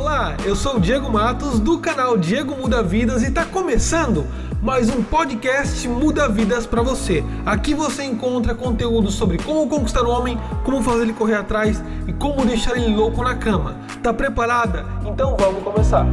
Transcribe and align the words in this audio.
Olá, 0.00 0.34
eu 0.46 0.56
sou 0.56 0.76
o 0.76 0.80
Diego 0.80 1.12
Matos 1.12 1.60
do 1.60 1.78
canal 1.78 2.16
Diego 2.16 2.56
Muda 2.56 2.82
Vidas 2.82 3.22
e 3.22 3.26
está 3.26 3.44
começando 3.44 4.24
mais 4.62 4.88
um 4.88 5.04
podcast 5.04 5.86
Muda 5.86 6.26
Vidas 6.26 6.66
para 6.66 6.80
você. 6.80 7.22
Aqui 7.44 7.74
você 7.74 8.02
encontra 8.04 8.54
conteúdo 8.54 9.10
sobre 9.10 9.36
como 9.36 9.68
conquistar 9.68 10.02
o 10.04 10.10
homem, 10.10 10.38
como 10.64 10.82
fazer 10.82 11.02
ele 11.02 11.12
correr 11.12 11.34
atrás 11.34 11.82
e 12.08 12.14
como 12.14 12.46
deixar 12.46 12.78
ele 12.78 12.96
louco 12.96 13.22
na 13.22 13.36
cama. 13.36 13.76
Tá 14.02 14.10
preparada? 14.14 14.86
Então 15.04 15.36
vamos 15.36 15.62
começar. 15.62 16.06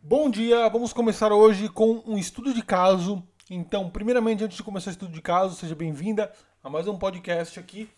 Bom 0.00 0.30
dia, 0.30 0.68
vamos 0.68 0.92
começar 0.92 1.32
hoje 1.32 1.68
com 1.68 2.04
um 2.06 2.16
estudo 2.16 2.54
de 2.54 2.62
caso. 2.62 3.20
Então, 3.50 3.90
primeiramente, 3.90 4.44
antes 4.44 4.58
de 4.58 4.62
começar 4.62 4.90
o 4.90 4.92
estudo 4.92 5.10
de 5.10 5.20
caso, 5.20 5.56
seja 5.56 5.74
bem-vinda 5.74 6.30
a 6.62 6.70
mais 6.70 6.86
um 6.86 6.96
podcast 6.96 7.58
aqui 7.58 7.88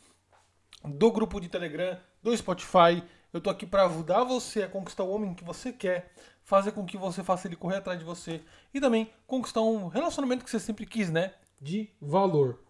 do 0.84 1.10
grupo 1.10 1.40
de 1.40 1.48
Telegram, 1.48 1.98
do 2.22 2.36
Spotify. 2.36 3.02
Eu 3.32 3.40
tô 3.40 3.50
aqui 3.50 3.66
para 3.66 3.84
ajudar 3.84 4.24
você 4.24 4.62
a 4.62 4.68
conquistar 4.68 5.04
o 5.04 5.10
homem 5.10 5.34
que 5.34 5.44
você 5.44 5.72
quer, 5.72 6.12
fazer 6.42 6.72
com 6.72 6.86
que 6.86 6.96
você 6.96 7.22
faça 7.22 7.46
ele 7.46 7.56
correr 7.56 7.76
atrás 7.76 7.98
de 7.98 8.04
você 8.04 8.42
e 8.72 8.80
também 8.80 9.10
conquistar 9.26 9.60
um 9.60 9.88
relacionamento 9.88 10.44
que 10.44 10.50
você 10.50 10.60
sempre 10.60 10.86
quis, 10.86 11.10
né? 11.10 11.34
De 11.60 11.90
valor. 12.00 12.60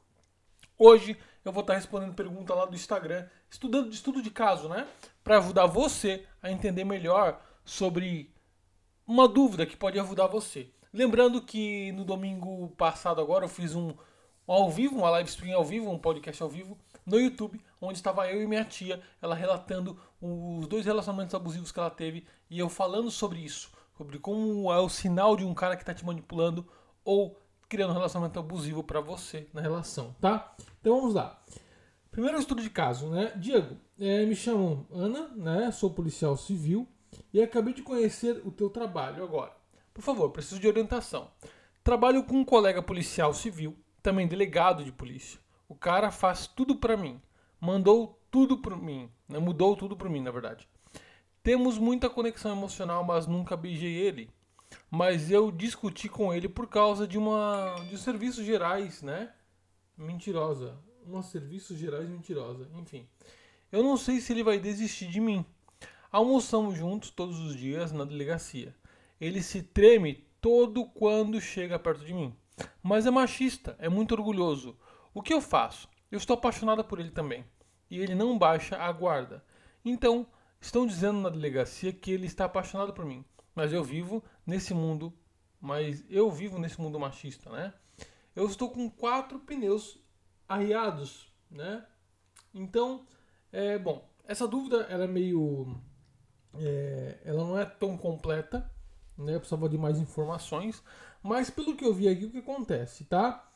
Hoje 0.79 1.17
eu 1.45 1.53
vou 1.53 1.61
estar 1.61 1.75
respondendo 1.75 2.15
pergunta 2.15 2.55
lá 2.55 2.65
do 2.65 2.75
Instagram, 2.75 3.27
estudando 3.51 3.89
de 3.89 3.95
estudo 3.95 4.23
de 4.23 4.31
caso, 4.31 4.69
né? 4.69 4.87
Para 5.23 5.39
ajudar 5.39 5.67
você 5.67 6.25
a 6.43 6.51
entender 6.51 6.85
melhor 6.85 7.41
sobre 7.65 8.35
uma 9.07 9.29
dúvida 9.29 9.67
que 9.67 9.77
pode 9.77 9.99
ajudar 9.99 10.27
você. 10.27 10.71
Lembrando 10.93 11.41
que 11.43 11.93
no 11.93 12.05
domingo 12.05 12.69
passado 12.71 13.21
agora 13.21 13.45
eu 13.45 13.49
fiz 13.49 13.75
um, 13.75 13.91
um 14.47 14.53
ao 14.53 14.71
vivo, 14.71 14.97
uma 14.97 15.11
live 15.11 15.29
stream 15.29 15.57
ao 15.57 15.65
vivo, 15.65 15.91
um 15.91 15.99
podcast 15.99 16.43
ao 16.43 16.49
vivo 16.49 16.79
no 17.09 17.19
YouTube, 17.19 17.61
onde 17.81 17.99
estava 17.99 18.31
eu 18.31 18.43
e 18.43 18.47
minha 18.47 18.65
tia, 18.65 19.01
ela 19.21 19.35
relatando 19.35 19.99
os 20.21 20.67
dois 20.67 20.85
relacionamentos 20.85 21.35
abusivos 21.35 21.73
que 21.73 21.79
ela 21.79 21.91
teve 21.91 22.27
e 22.51 22.59
eu 22.59 22.69
falando 22.69 23.11
sobre 23.11 23.41
isso, 23.41 23.71
sobre 23.97 24.19
como 24.19 24.73
é 24.73 24.79
o 24.79 24.89
sinal 24.89 25.37
de 25.37 25.45
um 25.45 25.55
cara 25.55 25.77
que 25.77 25.83
está 25.83 25.95
te 25.95 26.05
manipulando 26.05 26.67
ou 27.05 27.37
criando 27.69 27.91
um 27.91 27.95
relacionamento 27.95 28.39
abusivo 28.39 28.83
para 28.83 29.01
você 29.01 29.47
na 29.53 29.61
relação, 29.61 30.15
tá? 30.21 30.55
Então 30.81 30.97
vamos 31.01 31.15
lá. 31.15 31.43
Primeiro 32.11 32.39
estudo 32.39 32.63
de 32.63 32.71
caso, 32.71 33.09
né? 33.09 33.33
Diego, 33.37 33.77
é, 33.99 34.25
me 34.25 34.35
chamo 34.35 34.87
Ana, 34.91 35.29
né? 35.37 35.71
Sou 35.71 35.91
policial 35.91 36.37
civil 36.37 36.89
e 37.33 37.41
acabei 37.41 37.75
de 37.75 37.83
conhecer 37.83 38.41
o 38.45 38.51
teu 38.51 38.71
trabalho 38.71 39.23
agora. 39.23 39.53
Por 39.93 40.03
favor, 40.03 40.31
preciso 40.31 40.61
de 40.61 40.69
orientação. 40.69 41.31
Trabalho 41.85 42.25
com 42.25 42.37
um 42.37 42.45
colega 42.45 42.83
policial 42.83 43.33
civil, 43.35 43.77
também 44.03 44.27
delegado 44.27 44.85
de 44.85 44.93
polícia. 44.93 45.39
O 45.69 45.75
cara 45.75 46.11
faz 46.11 46.47
tudo 46.47 46.77
para 46.77 46.97
mim. 46.97 47.21
Mandou 47.61 48.19
tudo 48.31 48.59
para 48.59 48.77
mim. 48.77 49.11
Né? 49.29 49.39
Mudou 49.39 49.77
tudo 49.77 49.97
para 49.97 50.09
mim, 50.09 50.23
na 50.23 50.31
verdade. 50.31 50.69
Temos 51.43 51.79
muita 51.79 52.09
conexão 52.09 52.53
emocional, 52.53 53.05
mas 53.05 53.27
nunca 53.27 53.57
beijei 53.57 53.95
ele. 53.95 54.31
Mas 54.91 55.31
eu 55.31 55.51
discuti 55.51 56.09
com 56.09 56.33
ele 56.33 56.49
por 56.49 56.67
causa 56.67 57.07
de 57.07 57.19
uma 57.19 57.75
de 57.89 57.99
serviços 57.99 58.45
gerais, 58.45 59.03
né? 59.03 59.33
Mentirosa. 59.97 60.79
Uma 61.05 61.23
serviços 61.23 61.79
gerais 61.79 62.09
mentirosa. 62.09 62.69
Enfim. 62.75 63.07
Eu 63.71 63.83
não 63.83 63.97
sei 63.97 64.21
se 64.21 64.33
ele 64.33 64.43
vai 64.43 64.59
desistir 64.59 65.09
de 65.09 65.21
mim. 65.21 65.45
Almoçamos 66.11 66.77
juntos 66.77 67.11
todos 67.11 67.39
os 67.39 67.55
dias 67.55 67.93
na 67.93 68.05
delegacia. 68.05 68.75
Ele 69.21 69.43
se 69.43 69.63
treme 69.63 70.27
todo 70.41 70.87
quando 70.87 71.41
chega 71.41 71.79
perto 71.79 72.05
de 72.05 72.15
mim. 72.15 72.35
Mas 72.83 73.07
é 73.07 73.11
machista, 73.11 73.77
é 73.79 73.89
muito 73.89 74.13
orgulhoso. 74.13 74.77
O 75.13 75.23
que 75.23 75.33
eu 75.33 75.41
faço? 75.41 75.89
Eu 76.11 76.19
estou 76.19 76.35
apaixonada 76.35 76.83
por 76.85 77.01
ele 77.01 77.11
também. 77.11 77.45
E 77.91 77.99
ele 77.99 78.15
não 78.15 78.39
baixa 78.39 78.77
a 78.77 78.91
guarda. 78.93 79.45
Então, 79.85 80.27
estão 80.61 80.87
dizendo 80.87 81.21
na 81.21 81.29
delegacia 81.29 81.93
que 81.93 82.11
ele 82.11 82.27
está 82.27 82.45
apaixonado 82.45 82.93
por 82.93 83.05
mim. 83.05 83.25
Mas 83.55 83.73
eu 83.73 83.83
vivo 83.83 84.23
nesse 84.47 84.75
mundo. 84.75 85.13
Mas 85.61 86.05
eu 86.09 86.31
vivo 86.31 86.59
nesse 86.59 86.81
mundo 86.81 86.99
machista, 86.99 87.51
né? 87.51 87.75
Eu 88.35 88.47
estou 88.47 88.71
com 88.71 88.89
quatro 88.89 89.41
pneus 89.41 89.99
arriados, 90.49 91.33
né? 91.51 91.85
Então, 92.55 93.07
é 93.51 93.79
bom. 93.79 94.09
Essa 94.25 94.47
dúvida 94.47 94.87
ela 94.89 95.05
é 95.05 95.09
meio, 95.09 95.77
é, 96.55 97.19
ela 97.25 97.45
não 97.45 97.59
é 97.59 97.65
tão 97.65 97.97
completa, 97.97 98.71
né? 99.17 99.35
Eu 99.35 99.41
precisava 99.41 99.69
de 99.69 99.77
mais 99.77 99.99
informações, 99.99 100.83
mas 101.23 101.51
pelo 101.51 101.77
que 101.77 101.85
eu 101.85 101.93
vi 101.93 102.09
aqui, 102.09 102.27
o 102.27 102.31
que 102.31 102.39
acontece, 102.39 103.05
tá? 103.05 103.51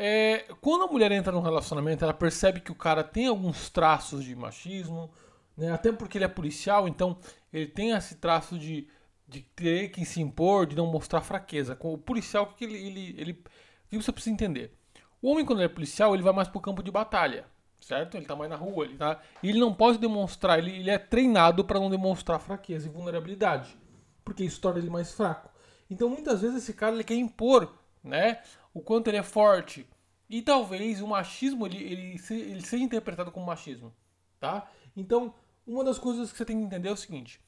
É, 0.00 0.44
quando 0.60 0.84
a 0.84 0.86
mulher 0.86 1.10
entra 1.10 1.32
num 1.32 1.40
relacionamento, 1.40 2.04
ela 2.04 2.14
percebe 2.14 2.60
que 2.60 2.70
o 2.70 2.74
cara 2.76 3.02
tem 3.02 3.26
alguns 3.26 3.68
traços 3.68 4.22
de 4.22 4.32
machismo, 4.36 5.10
né? 5.56 5.72
até 5.72 5.90
porque 5.90 6.16
ele 6.16 6.24
é 6.24 6.28
policial, 6.28 6.86
então 6.86 7.18
ele 7.52 7.66
tem 7.66 7.90
esse 7.90 8.14
traço 8.14 8.56
de, 8.56 8.86
de 9.26 9.40
ter 9.56 9.88
que 9.88 10.04
se 10.04 10.20
impor, 10.20 10.66
de 10.66 10.76
não 10.76 10.86
mostrar 10.86 11.20
fraqueza. 11.20 11.74
Com 11.74 11.92
o 11.92 11.98
policial, 11.98 12.44
o 12.44 12.54
que 12.54 12.64
ele, 12.64 12.76
ele, 12.76 13.14
ele, 13.18 13.32
o 13.32 13.88
que 13.90 13.96
você 13.96 14.12
precisa 14.12 14.32
entender? 14.32 14.72
O 15.20 15.32
homem, 15.32 15.44
quando 15.44 15.58
ele 15.58 15.66
é 15.66 15.68
policial, 15.68 16.14
ele 16.14 16.22
vai 16.22 16.32
mais 16.32 16.46
pro 16.46 16.60
campo 16.60 16.80
de 16.80 16.92
batalha, 16.92 17.44
certo? 17.80 18.16
Ele 18.16 18.24
tá 18.24 18.36
mais 18.36 18.48
na 18.48 18.56
rua, 18.56 18.84
ele 18.84 18.96
tá. 18.96 19.20
E 19.42 19.48
ele 19.48 19.58
não 19.58 19.74
pode 19.74 19.98
demonstrar, 19.98 20.60
ele, 20.60 20.76
ele 20.76 20.90
é 20.90 20.98
treinado 20.98 21.64
para 21.64 21.80
não 21.80 21.90
demonstrar 21.90 22.38
fraqueza 22.38 22.86
e 22.86 22.92
vulnerabilidade, 22.92 23.76
porque 24.24 24.44
isso 24.44 24.60
torna 24.60 24.78
ele 24.78 24.90
mais 24.90 25.10
fraco. 25.10 25.50
Então, 25.90 26.08
muitas 26.08 26.40
vezes 26.40 26.58
esse 26.62 26.72
cara 26.72 26.94
ele 26.94 27.02
quer 27.02 27.16
impor, 27.16 27.74
né? 28.04 28.40
O 28.72 28.80
quanto 28.80 29.08
ele 29.08 29.16
é 29.16 29.22
forte. 29.22 29.86
E 30.28 30.42
talvez 30.42 31.00
o 31.00 31.06
machismo 31.06 31.66
ele, 31.66 31.82
ele, 31.82 32.20
ele 32.30 32.60
seja 32.60 32.84
interpretado 32.84 33.32
como 33.32 33.46
machismo, 33.46 33.94
tá? 34.38 34.68
Então, 34.96 35.34
uma 35.66 35.82
das 35.82 35.98
coisas 35.98 36.30
que 36.30 36.36
você 36.36 36.44
tem 36.44 36.58
que 36.58 36.64
entender 36.64 36.88
é 36.88 36.92
o 36.92 36.96
seguinte: 36.96 37.40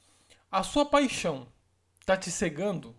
a 0.51 0.63
sua 0.63 0.85
paixão 0.85 1.47
tá 2.05 2.17
te 2.17 2.31
cegando? 2.31 2.95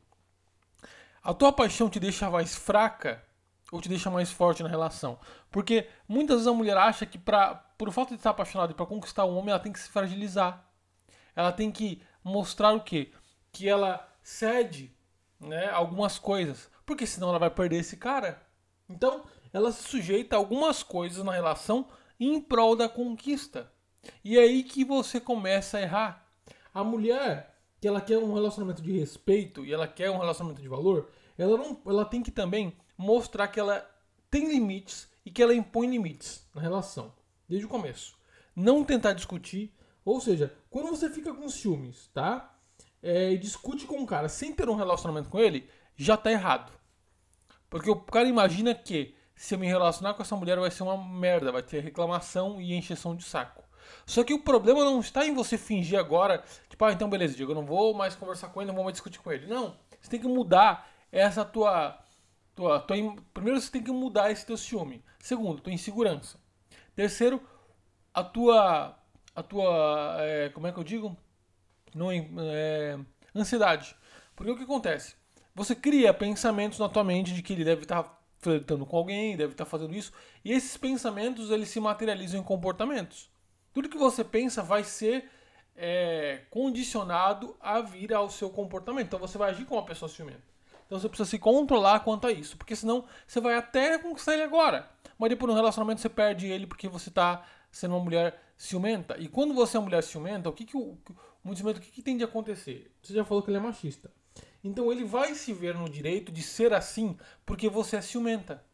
A 1.22 1.32
tua 1.32 1.52
paixão 1.52 1.88
te 1.88 2.00
deixa 2.00 2.30
mais 2.30 2.54
fraca 2.54 3.24
ou 3.70 3.80
te 3.80 3.88
deixa 3.88 4.10
mais 4.10 4.30
forte 4.30 4.62
na 4.62 4.68
relação? 4.68 5.18
Porque 5.50 5.88
muitas 6.08 6.36
vezes 6.36 6.48
a 6.48 6.52
mulher 6.52 6.76
acha 6.76 7.06
que 7.06 7.18
pra, 7.18 7.54
por 7.54 7.90
falta 7.92 8.14
de 8.14 8.20
estar 8.20 8.30
apaixonada 8.30 8.72
e 8.72 8.74
para 8.74 8.86
conquistar 8.86 9.24
um 9.24 9.36
homem, 9.36 9.50
ela 9.50 9.60
tem 9.60 9.72
que 9.72 9.78
se 9.78 9.88
fragilizar. 9.88 10.64
Ela 11.34 11.52
tem 11.52 11.70
que 11.70 12.02
mostrar 12.22 12.72
o 12.72 12.80
quê? 12.80 13.12
Que 13.52 13.68
ela 13.68 14.08
cede 14.22 14.94
né, 15.40 15.68
algumas 15.70 16.18
coisas 16.18 16.70
porque 16.92 17.06
senão 17.06 17.30
ela 17.30 17.38
vai 17.38 17.48
perder 17.48 17.76
esse 17.76 17.96
cara. 17.96 18.38
Então, 18.86 19.24
ela 19.50 19.72
se 19.72 19.82
sujeita 19.82 20.36
a 20.36 20.38
algumas 20.38 20.82
coisas 20.82 21.24
na 21.24 21.32
relação 21.32 21.88
em 22.20 22.38
prol 22.38 22.76
da 22.76 22.86
conquista. 22.86 23.72
E 24.22 24.36
é 24.36 24.42
aí 24.42 24.62
que 24.62 24.84
você 24.84 25.18
começa 25.18 25.78
a 25.78 25.80
errar. 25.80 26.30
A 26.74 26.84
mulher 26.84 27.58
que 27.80 27.88
ela 27.88 27.98
quer 27.98 28.18
um 28.18 28.34
relacionamento 28.34 28.82
de 28.82 28.92
respeito 28.92 29.64
e 29.64 29.72
ela 29.72 29.88
quer 29.88 30.10
um 30.10 30.18
relacionamento 30.18 30.60
de 30.60 30.68
valor, 30.68 31.08
ela 31.38 31.56
não, 31.56 31.80
ela 31.86 32.04
tem 32.04 32.22
que 32.22 32.30
também 32.30 32.76
mostrar 32.96 33.48
que 33.48 33.58
ela 33.58 33.88
tem 34.30 34.50
limites 34.50 35.08
e 35.24 35.30
que 35.30 35.42
ela 35.42 35.54
impõe 35.54 35.88
limites 35.88 36.46
na 36.54 36.60
relação 36.60 37.14
desde 37.48 37.64
o 37.64 37.70
começo. 37.70 38.18
Não 38.54 38.84
tentar 38.84 39.14
discutir, 39.14 39.74
ou 40.04 40.20
seja, 40.20 40.54
quando 40.68 40.90
você 40.90 41.08
fica 41.08 41.32
com 41.32 41.48
ciúmes, 41.48 42.10
tá? 42.12 42.54
É, 43.02 43.32
e 43.32 43.38
discute 43.38 43.86
com 43.86 43.96
um 43.96 44.06
cara 44.06 44.28
sem 44.28 44.52
ter 44.52 44.68
um 44.68 44.76
relacionamento 44.76 45.30
com 45.30 45.40
ele, 45.40 45.66
já 45.96 46.18
tá 46.18 46.30
errado. 46.30 46.81
Porque 47.72 47.90
o 47.90 47.96
cara 47.96 48.28
imagina 48.28 48.74
que 48.74 49.14
se 49.34 49.54
eu 49.54 49.58
me 49.58 49.66
relacionar 49.66 50.12
com 50.12 50.20
essa 50.20 50.36
mulher 50.36 50.58
vai 50.58 50.70
ser 50.70 50.82
uma 50.82 51.02
merda, 51.02 51.50
vai 51.50 51.62
ter 51.62 51.80
reclamação 51.80 52.60
e 52.60 52.74
encheção 52.74 53.16
de 53.16 53.24
saco. 53.24 53.64
Só 54.04 54.22
que 54.22 54.34
o 54.34 54.42
problema 54.42 54.84
não 54.84 55.00
está 55.00 55.26
em 55.26 55.32
você 55.32 55.56
fingir 55.56 55.98
agora, 55.98 56.44
tipo, 56.68 56.84
ah, 56.84 56.92
então 56.92 57.08
beleza, 57.08 57.34
Diego, 57.34 57.52
eu 57.52 57.56
não 57.56 57.64
vou 57.64 57.94
mais 57.94 58.14
conversar 58.14 58.50
com 58.50 58.60
ele, 58.60 58.68
não 58.68 58.74
vou 58.74 58.84
mais 58.84 58.92
discutir 58.92 59.20
com 59.20 59.32
ele. 59.32 59.46
Não, 59.46 59.74
você 59.98 60.10
tem 60.10 60.20
que 60.20 60.28
mudar 60.28 60.86
essa 61.10 61.46
tua. 61.46 61.98
tua, 62.54 62.78
tua 62.80 63.16
primeiro, 63.32 63.58
você 63.58 63.72
tem 63.72 63.82
que 63.82 63.90
mudar 63.90 64.30
esse 64.30 64.44
teu 64.44 64.58
ciúme. 64.58 65.02
Segundo, 65.18 65.62
tua 65.62 65.72
insegurança. 65.72 66.38
Terceiro, 66.94 67.40
a 68.12 68.22
tua. 68.22 68.98
a 69.34 69.42
tua. 69.42 70.16
É, 70.18 70.50
como 70.50 70.66
é 70.66 70.72
que 70.72 70.78
eu 70.78 70.84
digo? 70.84 71.16
Não, 71.94 72.10
é, 72.12 72.98
ansiedade. 73.34 73.96
Porque 74.36 74.52
o 74.52 74.56
que 74.58 74.64
acontece? 74.64 75.21
Você 75.54 75.74
cria 75.74 76.12
pensamentos 76.14 76.78
na 76.78 76.88
tua 76.88 77.04
mente 77.04 77.32
de 77.32 77.42
que 77.42 77.52
ele 77.52 77.64
deve 77.64 77.82
estar 77.82 78.20
flertando 78.38 78.84
com 78.84 78.96
alguém, 78.96 79.36
deve 79.36 79.52
estar 79.52 79.64
fazendo 79.64 79.94
isso, 79.94 80.12
e 80.44 80.52
esses 80.52 80.76
pensamentos 80.76 81.50
eles 81.50 81.68
se 81.68 81.78
materializam 81.78 82.40
em 82.40 82.42
comportamentos. 82.42 83.30
Tudo 83.72 83.88
que 83.88 83.96
você 83.96 84.24
pensa 84.24 84.62
vai 84.62 84.84
ser 84.84 85.30
é, 85.76 86.42
condicionado 86.50 87.56
a 87.60 87.80
vir 87.80 88.12
ao 88.12 88.28
seu 88.28 88.50
comportamento. 88.50 89.06
Então 89.06 89.18
você 89.18 89.38
vai 89.38 89.50
agir 89.50 89.64
como 89.64 89.80
uma 89.80 89.86
pessoa 89.86 90.08
ciumenta. 90.08 90.42
Então 90.86 91.00
você 91.00 91.08
precisa 91.08 91.30
se 91.30 91.38
controlar 91.38 92.00
quanto 92.00 92.26
a 92.26 92.32
isso, 92.32 92.56
porque 92.56 92.76
senão 92.76 93.04
você 93.26 93.40
vai 93.40 93.54
até 93.54 93.98
conquistar 93.98 94.34
ele 94.34 94.42
agora. 94.42 94.90
Mas 95.18 95.30
depois 95.30 95.48
no 95.48 95.56
relacionamento 95.56 96.00
você 96.00 96.08
perde 96.08 96.48
ele 96.48 96.66
porque 96.66 96.88
você 96.88 97.08
está 97.08 97.44
sendo 97.70 97.94
uma 97.94 98.04
mulher 98.04 98.38
ciumenta. 98.56 99.16
E 99.18 99.28
quando 99.28 99.54
você 99.54 99.76
é 99.76 99.80
uma 99.80 99.86
mulher 99.86 100.02
ciumenta, 100.02 100.48
o 100.48 100.52
que, 100.52 100.66
que 100.66 100.76
o, 100.76 100.98
o 101.44 101.54
que, 101.80 101.90
que 101.90 102.02
tem 102.02 102.16
de 102.16 102.24
acontecer? 102.24 102.92
Você 103.02 103.14
já 103.14 103.24
falou 103.24 103.42
que 103.42 103.48
ele 103.48 103.56
é 103.56 103.60
machista. 103.60 104.10
Então 104.62 104.92
ele 104.92 105.04
vai 105.04 105.34
se 105.34 105.52
ver 105.52 105.74
no 105.74 105.88
direito 105.88 106.30
de 106.30 106.42
ser 106.42 106.72
assim 106.72 107.16
porque 107.44 107.68
você 107.68 107.96
é 107.96 108.00
ciumenta. 108.00 108.64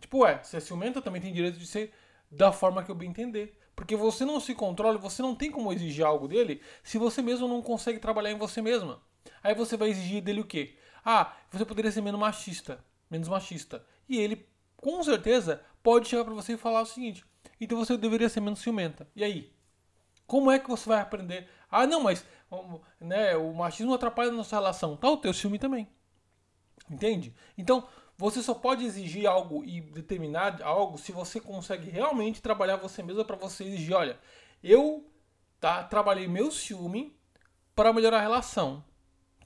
Tipo, 0.00 0.18
ué, 0.18 0.42
se 0.42 0.56
é 0.56 0.60
ciumenta, 0.60 1.02
também 1.02 1.20
tem 1.20 1.32
direito 1.32 1.58
de 1.58 1.66
ser 1.66 1.92
da 2.30 2.52
forma 2.52 2.82
que 2.82 2.90
eu 2.90 2.94
bem 2.94 3.10
entender. 3.10 3.58
Porque 3.74 3.94
você 3.94 4.24
não 4.24 4.40
se 4.40 4.54
controla, 4.54 4.96
você 4.98 5.20
não 5.20 5.34
tem 5.34 5.50
como 5.50 5.72
exigir 5.72 6.04
algo 6.04 6.26
dele 6.26 6.62
se 6.82 6.96
você 6.96 7.20
mesmo 7.20 7.46
não 7.46 7.60
consegue 7.60 7.98
trabalhar 7.98 8.30
em 8.30 8.38
você 8.38 8.62
mesma. 8.62 9.02
Aí 9.42 9.54
você 9.54 9.76
vai 9.76 9.90
exigir 9.90 10.22
dele 10.22 10.40
o 10.40 10.46
quê? 10.46 10.76
Ah, 11.04 11.36
você 11.50 11.64
poderia 11.64 11.92
ser 11.92 12.00
menos 12.00 12.18
machista, 12.18 12.82
menos 13.10 13.28
machista. 13.28 13.84
E 14.08 14.18
ele, 14.18 14.46
com 14.76 15.02
certeza, 15.02 15.62
pode 15.82 16.08
chegar 16.08 16.24
para 16.24 16.34
você 16.34 16.54
e 16.54 16.56
falar 16.56 16.80
o 16.82 16.86
seguinte: 16.86 17.24
então 17.60 17.78
você 17.78 17.96
deveria 17.96 18.28
ser 18.28 18.40
menos 18.40 18.60
ciumenta. 18.60 19.06
E 19.14 19.22
aí? 19.22 19.55
Como 20.26 20.50
é 20.50 20.58
que 20.58 20.68
você 20.68 20.88
vai 20.88 21.00
aprender? 21.00 21.48
Ah, 21.70 21.86
não, 21.86 22.00
mas 22.00 22.24
né, 23.00 23.36
o 23.36 23.52
machismo 23.52 23.94
atrapalha 23.94 24.30
a 24.30 24.34
nossa 24.34 24.56
relação. 24.56 24.96
Tá 24.96 25.08
o 25.08 25.16
teu 25.16 25.32
ciúme 25.32 25.58
também. 25.58 25.88
Entende? 26.90 27.34
Então, 27.56 27.86
você 28.16 28.42
só 28.42 28.54
pode 28.54 28.84
exigir 28.84 29.26
algo 29.26 29.64
e 29.64 29.80
determinar 29.80 30.62
algo 30.62 30.98
se 30.98 31.12
você 31.12 31.40
consegue 31.40 31.90
realmente 31.90 32.40
trabalhar 32.40 32.76
você 32.76 33.02
mesmo 33.02 33.24
para 33.24 33.36
você 33.36 33.64
exigir, 33.64 33.94
olha, 33.94 34.18
eu 34.62 35.04
tá, 35.60 35.82
trabalhei 35.84 36.26
meu 36.26 36.50
ciúme 36.50 37.16
para 37.74 37.92
melhorar 37.92 38.18
a 38.18 38.22
relação. 38.22 38.84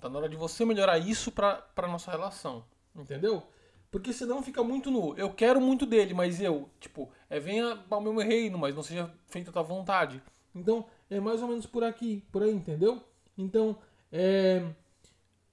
Tá 0.00 0.08
na 0.08 0.18
hora 0.18 0.28
de 0.28 0.36
você 0.36 0.64
melhorar 0.64 0.98
isso 0.98 1.32
para 1.32 1.88
nossa 1.88 2.10
relação. 2.10 2.64
Entendeu? 2.94 3.42
Porque 3.90 4.12
senão 4.12 4.42
fica 4.42 4.62
muito 4.62 4.90
nu. 4.90 5.16
Eu 5.16 5.32
quero 5.32 5.60
muito 5.60 5.84
dele, 5.84 6.14
mas 6.14 6.40
eu, 6.40 6.70
tipo, 6.78 7.10
é 7.28 7.40
venha 7.40 7.82
ao 7.90 8.00
meu 8.00 8.16
reino, 8.18 8.56
mas 8.56 8.74
não 8.74 8.82
seja 8.82 9.12
feita 9.26 9.50
a 9.50 9.52
tua 9.52 9.62
vontade. 9.62 10.22
Então, 10.54 10.86
é 11.08 11.20
mais 11.20 11.42
ou 11.42 11.48
menos 11.48 11.66
por 11.66 11.84
aqui, 11.84 12.24
por 12.32 12.42
aí, 12.42 12.52
entendeu? 12.52 13.02
Então, 13.36 13.78
é... 14.10 14.64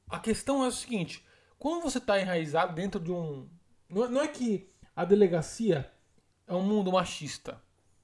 a 0.10 0.20
questão 0.20 0.64
é 0.64 0.68
o 0.68 0.72
seguinte: 0.72 1.26
quando 1.60 1.84
você 1.84 1.98
está 1.98 2.20
enraizado 2.20 2.74
dentro 2.74 3.00
de 3.00 3.12
um. 3.12 3.48
Não 3.90 4.22
é 4.22 4.28
que 4.28 4.70
a 4.96 5.06
delegacia 5.06 5.90
é 6.48 6.54
um 6.54 6.64
mundo 6.64 6.92
machista. 6.92 7.62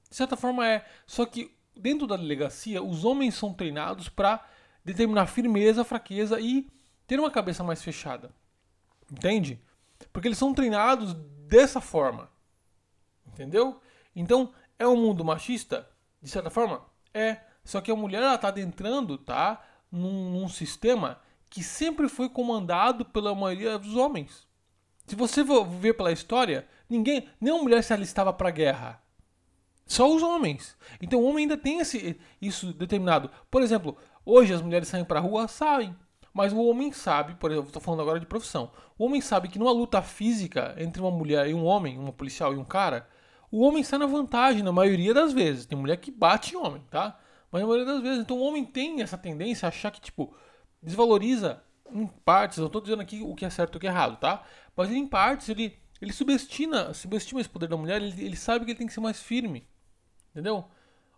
De 0.08 0.16
certa 0.16 0.36
forma 0.36 0.66
é. 0.66 0.86
Só 1.06 1.26
que 1.26 1.54
dentro 1.76 2.06
da 2.06 2.16
delegacia, 2.16 2.82
os 2.82 3.04
homens 3.04 3.34
são 3.34 3.52
treinados 3.52 4.08
para 4.08 4.46
determinar 4.84 5.26
firmeza, 5.26 5.84
fraqueza 5.84 6.40
e 6.40 6.70
ter 7.06 7.18
uma 7.18 7.30
cabeça 7.30 7.64
mais 7.64 7.82
fechada. 7.82 8.30
Entende? 9.10 9.60
Porque 10.12 10.28
eles 10.28 10.38
são 10.38 10.54
treinados 10.54 11.14
dessa 11.46 11.80
forma. 11.80 12.30
Entendeu? 13.26 13.80
Então, 14.14 14.52
é 14.78 14.86
um 14.86 14.96
mundo 14.96 15.24
machista? 15.24 15.88
De 16.24 16.30
certa 16.30 16.48
forma? 16.48 16.80
É. 17.12 17.36
Só 17.62 17.82
que 17.82 17.90
a 17.90 17.96
mulher 17.96 18.22
ela 18.22 18.38
tá 18.38 18.48
adentrando, 18.48 19.18
tá? 19.18 19.62
Num, 19.92 20.30
num 20.30 20.48
sistema 20.48 21.20
que 21.50 21.62
sempre 21.62 22.08
foi 22.08 22.30
comandado 22.30 23.04
pela 23.04 23.34
maioria 23.34 23.78
dos 23.78 23.94
homens. 23.94 24.48
Se 25.06 25.14
você 25.14 25.44
ver 25.44 25.94
pela 25.94 26.10
história, 26.10 26.66
ninguém, 26.88 27.28
nenhuma 27.38 27.62
mulher 27.62 27.84
se 27.84 27.92
alistava 27.92 28.32
para 28.32 28.48
a 28.48 28.52
guerra. 28.52 29.02
Só 29.86 30.10
os 30.10 30.22
homens. 30.22 30.74
Então 30.98 31.20
o 31.20 31.24
homem 31.24 31.44
ainda 31.44 31.58
tem 31.58 31.78
esse, 31.78 32.18
isso 32.40 32.72
determinado. 32.72 33.30
Por 33.50 33.60
exemplo, 33.60 33.94
hoje 34.24 34.54
as 34.54 34.62
mulheres 34.62 34.88
saem 34.88 35.04
para 35.04 35.18
a 35.18 35.22
rua, 35.22 35.46
saem. 35.46 35.94
Mas 36.32 36.54
o 36.54 36.64
homem 36.64 36.90
sabe, 36.90 37.34
por 37.34 37.50
exemplo, 37.50 37.68
estou 37.68 37.82
falando 37.82 38.00
agora 38.00 38.18
de 38.18 38.26
profissão. 38.26 38.72
O 38.98 39.04
homem 39.04 39.20
sabe 39.20 39.48
que 39.48 39.58
numa 39.58 39.70
luta 39.72 40.00
física 40.00 40.74
entre 40.78 41.02
uma 41.02 41.10
mulher 41.10 41.46
e 41.48 41.54
um 41.54 41.66
homem, 41.66 41.98
uma 41.98 42.12
policial 42.12 42.54
e 42.54 42.56
um 42.56 42.64
cara, 42.64 43.06
o 43.54 43.60
homem 43.60 43.84
sai 43.84 44.00
na 44.00 44.06
vantagem 44.06 44.64
na 44.64 44.72
maioria 44.72 45.14
das 45.14 45.32
vezes. 45.32 45.64
Tem 45.64 45.78
mulher 45.78 45.96
que 45.98 46.10
bate 46.10 46.54
em 46.54 46.58
homem, 46.58 46.82
tá? 46.90 47.20
Mas 47.52 47.62
na 47.62 47.68
maioria 47.68 47.86
das 47.86 48.02
vezes. 48.02 48.18
Então 48.18 48.36
o 48.36 48.42
homem 48.42 48.64
tem 48.64 49.00
essa 49.00 49.16
tendência 49.16 49.66
a 49.66 49.68
achar 49.68 49.92
que, 49.92 50.00
tipo, 50.00 50.34
desvaloriza 50.82 51.62
em 51.88 52.04
partes, 52.04 52.58
não 52.58 52.66
estou 52.66 52.80
dizendo 52.80 53.00
aqui 53.00 53.22
o 53.22 53.32
que 53.32 53.44
é 53.44 53.50
certo 53.50 53.74
e 53.74 53.76
o 53.76 53.80
que 53.80 53.86
é 53.86 53.90
errado, 53.90 54.18
tá? 54.18 54.44
Mas 54.76 54.90
em 54.90 55.06
partes 55.06 55.48
ele, 55.48 55.78
ele 56.02 56.12
subestima, 56.12 56.92
subestima 56.92 57.40
esse 57.40 57.48
poder 57.48 57.68
da 57.68 57.76
mulher, 57.76 58.02
ele, 58.02 58.24
ele 58.24 58.36
sabe 58.36 58.64
que 58.64 58.72
ele 58.72 58.78
tem 58.78 58.88
que 58.88 58.92
ser 58.92 58.98
mais 58.98 59.22
firme, 59.22 59.64
entendeu? 60.32 60.64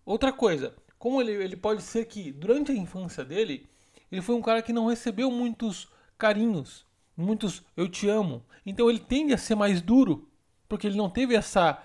Outra 0.05 0.31
coisa, 0.31 0.77
como 0.99 1.23
ele, 1.23 1.33
ele 1.33 1.57
pode 1.57 1.83
ser 1.83 2.05
que 2.05 2.33
durante 2.33 2.71
a 2.71 2.75
infância 2.75 3.25
dele, 3.25 3.67
ele 4.13 4.21
foi 4.21 4.35
um 4.35 4.43
cara 4.43 4.61
que 4.61 4.75
não 4.75 4.89
recebeu 4.89 5.31
muitos 5.31 5.89
carinhos, 6.19 6.85
muitos 7.17 7.63
eu 7.75 7.89
te 7.89 8.11
amo, 8.11 8.45
então 8.67 8.91
ele 8.91 9.01
tende 9.01 9.33
a 9.33 9.39
ser 9.39 9.55
mais 9.55 9.81
duro, 9.81 10.29
porque 10.69 10.87
ele 10.87 10.99
não 10.99 11.09
teve 11.09 11.35
essa 11.35 11.83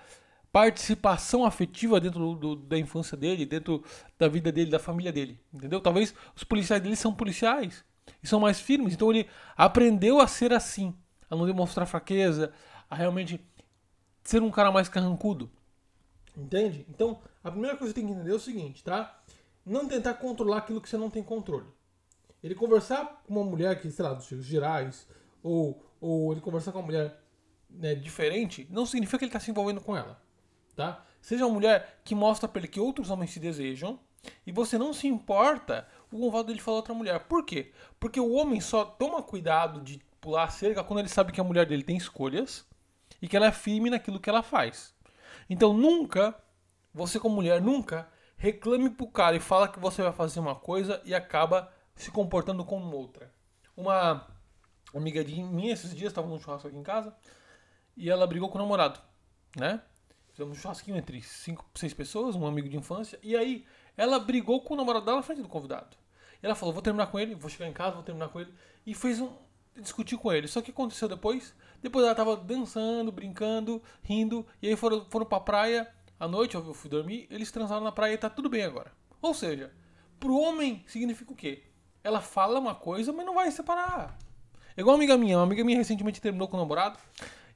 participação 0.52 1.46
afetiva 1.46 1.98
dentro 1.98 2.34
do, 2.34 2.54
da 2.54 2.78
infância 2.78 3.16
dele, 3.16 3.46
dentro 3.46 3.82
da 4.18 4.28
vida 4.28 4.52
dele, 4.52 4.70
da 4.70 4.78
família 4.78 5.10
dele, 5.10 5.40
entendeu? 5.52 5.80
Talvez 5.80 6.14
os 6.36 6.44
policiais 6.44 6.82
dele 6.82 6.94
são 6.94 7.14
policiais 7.14 7.82
e 8.22 8.26
são 8.28 8.38
mais 8.38 8.60
firmes, 8.60 8.92
então 8.92 9.10
ele 9.10 9.26
aprendeu 9.56 10.20
a 10.20 10.26
ser 10.26 10.52
assim, 10.52 10.94
a 11.30 11.34
não 11.34 11.46
demonstrar 11.46 11.86
fraqueza, 11.86 12.52
a 12.90 12.94
realmente 12.94 13.40
ser 14.22 14.42
um 14.42 14.50
cara 14.50 14.70
mais 14.70 14.90
carrancudo, 14.90 15.50
entende? 16.36 16.84
Então, 16.90 17.18
a 17.42 17.50
primeira 17.50 17.74
coisa 17.76 17.94
que 17.94 18.00
você 18.00 18.04
tem 18.04 18.12
que 18.12 18.20
entender 18.20 18.32
é 18.32 18.36
o 18.36 18.40
seguinte, 18.40 18.84
tá? 18.84 19.22
Não 19.64 19.88
tentar 19.88 20.14
controlar 20.14 20.58
aquilo 20.58 20.82
que 20.82 20.88
você 20.88 20.98
não 20.98 21.08
tem 21.08 21.22
controle. 21.22 21.66
Ele 22.42 22.54
conversar 22.54 23.22
com 23.24 23.32
uma 23.34 23.44
mulher 23.44 23.80
que, 23.80 23.90
sei 23.90 24.04
lá, 24.04 24.12
dos 24.12 24.26
filhos 24.26 24.44
gerais, 24.44 25.08
ou, 25.42 25.82
ou 26.00 26.32
ele 26.32 26.40
conversar 26.40 26.72
com 26.72 26.78
uma 26.78 26.84
mulher 26.84 27.16
né, 27.70 27.94
diferente, 27.94 28.66
não 28.70 28.84
significa 28.84 29.18
que 29.18 29.24
ele 29.24 29.28
está 29.30 29.40
se 29.40 29.50
envolvendo 29.50 29.80
com 29.80 29.96
ela 29.96 30.21
tá? 30.74 31.04
Seja 31.20 31.46
uma 31.46 31.54
mulher 31.54 32.00
que 32.04 32.14
mostra 32.14 32.48
para 32.48 32.60
ele 32.60 32.68
que 32.68 32.80
outros 32.80 33.10
homens 33.10 33.32
te 33.32 33.40
desejam 33.40 33.98
e 34.46 34.52
você 34.52 34.78
não 34.78 34.92
se 34.92 35.06
importa 35.06 35.88
o 36.10 36.30
fato 36.30 36.46
dele 36.46 36.60
falar 36.60 36.78
outra 36.78 36.94
mulher. 36.94 37.20
Por 37.20 37.44
quê? 37.44 37.72
Porque 37.98 38.20
o 38.20 38.32
homem 38.32 38.60
só 38.60 38.84
toma 38.84 39.22
cuidado 39.22 39.80
de 39.80 39.98
pular 40.20 40.44
a 40.44 40.48
cerca 40.48 40.84
quando 40.84 41.00
ele 41.00 41.08
sabe 41.08 41.32
que 41.32 41.40
a 41.40 41.44
mulher 41.44 41.66
dele 41.66 41.82
tem 41.82 41.96
escolhas 41.96 42.66
e 43.20 43.28
que 43.28 43.36
ela 43.36 43.46
é 43.46 43.52
firme 43.52 43.90
naquilo 43.90 44.20
que 44.20 44.30
ela 44.30 44.42
faz. 44.42 44.94
Então 45.48 45.72
nunca, 45.72 46.34
você 46.92 47.18
como 47.18 47.34
mulher, 47.34 47.60
nunca 47.60 48.08
reclame 48.36 48.90
pro 48.90 49.06
cara 49.06 49.36
e 49.36 49.40
fala 49.40 49.68
que 49.68 49.78
você 49.78 50.02
vai 50.02 50.12
fazer 50.12 50.40
uma 50.40 50.54
coisa 50.54 51.00
e 51.04 51.14
acaba 51.14 51.72
se 51.94 52.10
comportando 52.10 52.64
como 52.64 52.96
outra. 52.96 53.32
Uma 53.76 54.26
amiga 54.94 55.24
de 55.24 55.42
minha 55.42 55.72
esses 55.72 55.94
dias 55.94 56.10
estava 56.10 56.26
num 56.26 56.38
churrasco 56.38 56.68
aqui 56.68 56.76
em 56.76 56.82
casa 56.82 57.14
e 57.96 58.10
ela 58.10 58.26
brigou 58.26 58.48
com 58.48 58.58
o 58.58 58.60
namorado, 58.60 59.00
né? 59.56 59.80
Um 60.44 60.54
churrasquinho 60.54 60.96
entre 60.96 61.20
cinco, 61.22 61.64
seis 61.74 61.94
pessoas, 61.94 62.34
um 62.34 62.46
amigo 62.46 62.68
de 62.68 62.76
infância. 62.76 63.18
E 63.22 63.36
aí, 63.36 63.64
ela 63.96 64.18
brigou 64.18 64.60
com 64.62 64.74
o 64.74 64.76
namorado 64.76 65.04
dela 65.04 65.18
na 65.18 65.22
frente 65.22 65.42
do 65.42 65.48
convidado. 65.48 65.96
E 66.42 66.46
ela 66.46 66.54
falou: 66.54 66.72
Vou 66.72 66.82
terminar 66.82 67.06
com 67.06 67.18
ele, 67.18 67.34
vou 67.34 67.48
chegar 67.48 67.68
em 67.68 67.72
casa, 67.72 67.94
vou 67.94 68.02
terminar 68.02 68.28
com 68.28 68.40
ele. 68.40 68.52
E 68.86 68.94
fez 68.94 69.20
um. 69.20 69.30
discutir 69.76 70.16
com 70.16 70.32
ele. 70.32 70.48
Só 70.48 70.60
que 70.60 70.70
aconteceu 70.70 71.08
depois. 71.08 71.54
Depois 71.82 72.04
ela 72.04 72.14
tava 72.14 72.36
dançando, 72.36 73.10
brincando, 73.10 73.82
rindo. 74.02 74.46
E 74.60 74.68
aí 74.68 74.76
foram, 74.76 75.04
foram 75.10 75.26
pra 75.26 75.40
praia 75.40 75.88
à 76.18 76.28
noite, 76.28 76.54
eu 76.54 76.74
fui 76.74 76.90
dormir. 76.90 77.26
Eles 77.30 77.50
transaram 77.50 77.82
na 77.82 77.92
praia 77.92 78.14
e 78.14 78.18
tá 78.18 78.30
tudo 78.30 78.48
bem 78.48 78.62
agora. 78.62 78.92
Ou 79.20 79.34
seja, 79.34 79.72
pro 80.18 80.36
homem 80.36 80.84
significa 80.86 81.32
o 81.32 81.36
quê? 81.36 81.64
Ela 82.04 82.20
fala 82.20 82.58
uma 82.58 82.74
coisa, 82.74 83.12
mas 83.12 83.26
não 83.26 83.34
vai 83.34 83.50
separar. 83.50 84.18
É 84.76 84.80
igual 84.80 84.94
uma 84.94 85.00
amiga 85.00 85.16
minha. 85.16 85.36
Uma 85.38 85.44
amiga 85.44 85.64
minha 85.64 85.78
recentemente 85.78 86.20
terminou 86.20 86.48
com 86.48 86.56
o 86.56 86.60
namorado. 86.60 86.98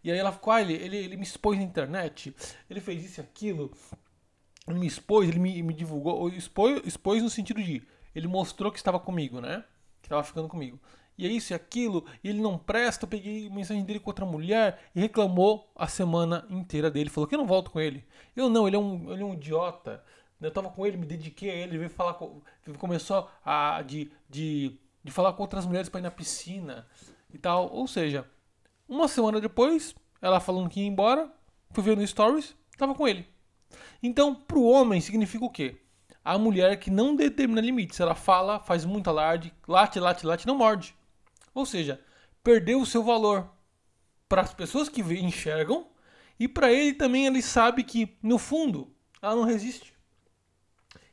E 0.06 0.12
aí 0.12 0.18
ela 0.18 0.30
ficou, 0.30 0.52
ah, 0.52 0.62
ele, 0.62 0.74
ele, 0.74 0.96
ele 0.98 1.16
me 1.16 1.24
expôs 1.24 1.58
na 1.58 1.64
internet, 1.64 2.32
ele 2.70 2.80
fez 2.80 3.04
isso 3.04 3.18
e 3.18 3.22
aquilo, 3.22 3.72
ele 4.68 4.78
me 4.78 4.86
expôs, 4.86 5.28
ele 5.28 5.40
me, 5.40 5.60
me 5.64 5.74
divulgou, 5.74 6.28
expôs, 6.28 6.80
expôs 6.86 7.20
no 7.20 7.28
sentido 7.28 7.60
de, 7.60 7.82
ele 8.14 8.28
mostrou 8.28 8.70
que 8.70 8.78
estava 8.78 9.00
comigo, 9.00 9.40
né? 9.40 9.64
Que 10.00 10.06
estava 10.06 10.22
ficando 10.22 10.46
comigo. 10.46 10.78
E 11.18 11.26
é 11.26 11.28
isso 11.28 11.52
e 11.52 11.54
aquilo, 11.56 12.06
e 12.22 12.28
ele 12.28 12.40
não 12.40 12.56
presta, 12.56 13.04
eu 13.04 13.08
peguei 13.08 13.50
mensagem 13.50 13.84
dele 13.84 13.98
com 13.98 14.08
outra 14.08 14.24
mulher 14.24 14.78
e 14.94 15.00
reclamou 15.00 15.68
a 15.74 15.88
semana 15.88 16.46
inteira 16.48 16.88
dele, 16.88 17.10
falou 17.10 17.26
que 17.26 17.34
eu 17.34 17.40
não 17.40 17.46
volto 17.46 17.72
com 17.72 17.80
ele. 17.80 18.06
Eu 18.36 18.48
não, 18.48 18.68
ele 18.68 18.76
é 18.76 18.78
um, 18.78 19.12
ele 19.12 19.22
é 19.22 19.26
um 19.26 19.34
idiota. 19.34 20.04
Eu 20.40 20.52
tava 20.52 20.70
com 20.70 20.86
ele, 20.86 20.96
me 20.96 21.06
dediquei 21.06 21.50
a 21.50 21.54
ele, 21.54 21.70
ele 21.72 21.78
veio 21.78 21.90
falar 21.90 22.14
com, 22.14 22.40
começou 22.78 23.28
a 23.44 23.82
de, 23.82 24.12
de, 24.30 24.78
de 25.02 25.10
falar 25.10 25.32
com 25.32 25.42
outras 25.42 25.66
mulheres 25.66 25.88
para 25.88 25.98
ir 25.98 26.04
na 26.04 26.12
piscina 26.12 26.86
e 27.34 27.38
tal. 27.38 27.72
Ou 27.72 27.88
seja, 27.88 28.24
uma 28.88 29.08
semana 29.08 29.40
depois, 29.40 29.94
ela 30.20 30.40
falando 30.40 30.68
que 30.68 30.80
ia 30.80 30.86
embora, 30.86 31.30
fui 31.70 31.82
ver 31.82 31.96
no 31.96 32.06
Stories, 32.06 32.54
tava 32.76 32.94
com 32.94 33.06
ele. 33.06 33.28
Então, 34.02 34.34
pro 34.34 34.62
homem 34.62 35.00
significa 35.00 35.44
o 35.44 35.50
quê? 35.50 35.80
A 36.24 36.38
mulher 36.38 36.78
que 36.78 36.90
não 36.90 37.14
determina 37.14 37.60
limites. 37.60 38.00
Ela 38.00 38.14
fala, 38.14 38.60
faz 38.60 38.84
muito 38.84 39.08
alarde, 39.08 39.52
late, 39.66 39.98
late, 39.98 40.26
late, 40.26 40.46
não 40.46 40.56
morde. 40.56 40.94
Ou 41.54 41.64
seja, 41.64 42.00
perdeu 42.42 42.80
o 42.80 42.86
seu 42.86 43.02
valor 43.02 43.48
para 44.28 44.42
as 44.42 44.52
pessoas 44.52 44.88
que 44.88 45.00
enxergam 45.00 45.86
e 46.38 46.46
para 46.46 46.72
ele 46.72 46.92
também 46.92 47.26
ele 47.26 47.40
sabe 47.40 47.82
que 47.82 48.16
no 48.22 48.38
fundo 48.38 48.94
ela 49.22 49.34
não 49.34 49.44
resiste. 49.44 49.94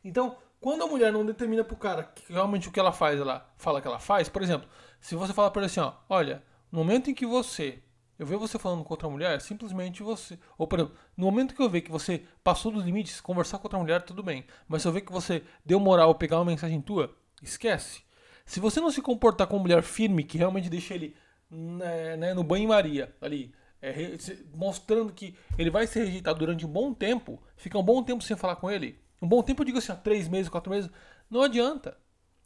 Então, 0.03 0.37
quando 0.59 0.83
a 0.83 0.87
mulher 0.87 1.11
não 1.11 1.25
determina 1.25 1.63
pro 1.63 1.77
cara 1.77 2.03
que 2.03 2.31
realmente 2.31 2.67
o 2.67 2.71
que 2.71 2.79
ela 2.79 2.91
faz, 2.91 3.19
ela 3.19 3.51
fala 3.57 3.81
que 3.81 3.87
ela 3.87 3.99
faz, 3.99 4.29
por 4.29 4.41
exemplo, 4.41 4.67
se 4.99 5.15
você 5.15 5.33
fala 5.33 5.49
para 5.51 5.61
ele 5.61 5.67
assim, 5.67 5.79
ó, 5.79 5.93
olha, 6.09 6.43
no 6.73 6.79
momento 6.79 7.11
em 7.11 7.13
que 7.13 7.23
você. 7.23 7.83
Eu 8.17 8.25
ver 8.25 8.35
você 8.37 8.57
falando 8.57 8.83
com 8.83 8.93
outra 8.93 9.07
mulher, 9.07 9.39
simplesmente 9.39 10.01
você. 10.01 10.39
Ou, 10.57 10.65
por 10.65 10.79
exemplo, 10.79 10.97
no 11.15 11.25
momento 11.25 11.53
que 11.53 11.61
eu 11.61 11.69
ver 11.69 11.81
que 11.81 11.91
você 11.91 12.23
passou 12.43 12.71
dos 12.71 12.83
limites, 12.83 13.21
conversar 13.21 13.59
com 13.59 13.65
outra 13.65 13.77
mulher, 13.77 14.01
tudo 14.01 14.23
bem. 14.23 14.43
Mas 14.67 14.81
se 14.81 14.87
eu 14.87 14.91
ver 14.91 15.01
que 15.01 15.11
você 15.11 15.43
deu 15.63 15.79
moral 15.79 16.15
pegar 16.15 16.39
uma 16.39 16.45
mensagem 16.45 16.81
tua, 16.81 17.15
esquece. 17.43 18.01
Se 18.43 18.59
você 18.59 18.81
não 18.81 18.89
se 18.89 19.03
comportar 19.03 19.45
como 19.45 19.61
mulher 19.61 19.83
firme, 19.83 20.23
que 20.23 20.35
realmente 20.35 20.67
deixa 20.67 20.95
ele 20.95 21.15
né, 21.47 22.17
né, 22.17 22.33
no 22.33 22.43
banho-maria, 22.43 23.15
ali, 23.21 23.53
é, 23.79 24.17
mostrando 24.55 25.13
que 25.13 25.35
ele 25.59 25.69
vai 25.69 25.85
ser 25.85 26.05
rejeitado 26.05 26.39
durante 26.39 26.65
um 26.65 26.69
bom 26.69 26.91
tempo, 26.91 27.39
fica 27.55 27.77
um 27.77 27.83
bom 27.83 28.01
tempo 28.01 28.23
sem 28.23 28.35
falar 28.35 28.55
com 28.55 28.71
ele. 28.71 28.99
Um 29.21 29.27
bom 29.27 29.43
tempo, 29.43 29.61
eu 29.61 29.65
digo 29.65 29.77
assim, 29.77 29.91
há 29.91 29.95
três 29.95 30.27
meses, 30.27 30.49
quatro 30.49 30.71
meses, 30.71 30.89
não 31.29 31.43
adianta. 31.43 31.95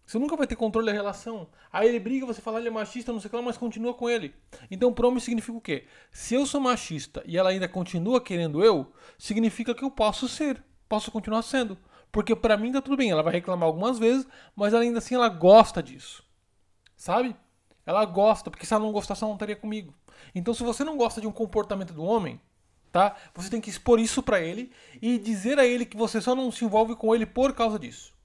Você 0.07 0.17
nunca 0.17 0.37
vai 0.37 0.47
ter 0.47 0.55
controle 0.55 0.87
da 0.87 0.93
relação. 0.93 1.49
Aí 1.69 1.89
ele 1.89 1.99
briga, 1.99 2.25
você 2.25 2.39
fala, 2.39 2.59
ele 2.59 2.69
é 2.69 2.71
machista, 2.71 3.11
não 3.11 3.19
sei 3.19 3.27
o 3.27 3.29
que 3.29 3.35
lá, 3.35 3.41
mas 3.41 3.57
continua 3.57 3.93
com 3.93 4.09
ele. 4.09 4.33
Então, 4.71 4.93
promise 4.93 5.25
significa 5.25 5.57
o 5.57 5.59
quê? 5.59 5.83
Se 6.13 6.33
eu 6.33 6.45
sou 6.45 6.61
machista 6.61 7.21
e 7.25 7.37
ela 7.37 7.49
ainda 7.49 7.67
continua 7.67 8.21
querendo 8.21 8.63
eu, 8.63 8.89
significa 9.17 9.75
que 9.75 9.83
eu 9.83 9.91
posso 9.91 10.29
ser, 10.29 10.63
posso 10.87 11.11
continuar 11.11 11.41
sendo. 11.41 11.77
Porque 12.09 12.33
para 12.33 12.55
mim 12.55 12.71
tá 12.71 12.81
tudo 12.81 12.95
bem, 12.95 13.11
ela 13.11 13.21
vai 13.21 13.33
reclamar 13.33 13.67
algumas 13.67 13.99
vezes, 13.99 14.25
mas 14.55 14.73
ela, 14.73 14.81
ainda 14.81 14.99
assim 14.99 15.13
ela 15.13 15.27
gosta 15.27 15.83
disso. 15.83 16.23
Sabe? 16.95 17.35
Ela 17.85 18.05
gosta, 18.05 18.49
porque 18.49 18.65
se 18.65 18.73
ela 18.73 18.85
não 18.85 18.93
gostasse, 18.93 19.21
ela 19.21 19.31
não 19.31 19.35
estaria 19.35 19.57
comigo. 19.57 19.93
Então, 20.33 20.53
se 20.53 20.63
você 20.63 20.85
não 20.85 20.95
gosta 20.95 21.19
de 21.19 21.27
um 21.27 21.33
comportamento 21.33 21.91
do 21.91 22.03
homem, 22.03 22.39
tá? 22.93 23.17
Você 23.35 23.49
tem 23.49 23.59
que 23.59 23.69
expor 23.69 23.99
isso 23.99 24.23
para 24.23 24.39
ele 24.39 24.71
e 25.01 25.17
dizer 25.17 25.59
a 25.59 25.65
ele 25.65 25.85
que 25.85 25.97
você 25.97 26.21
só 26.21 26.33
não 26.33 26.49
se 26.49 26.63
envolve 26.63 26.95
com 26.95 27.13
ele 27.13 27.25
por 27.25 27.53
causa 27.53 27.77
disso. 27.77 28.15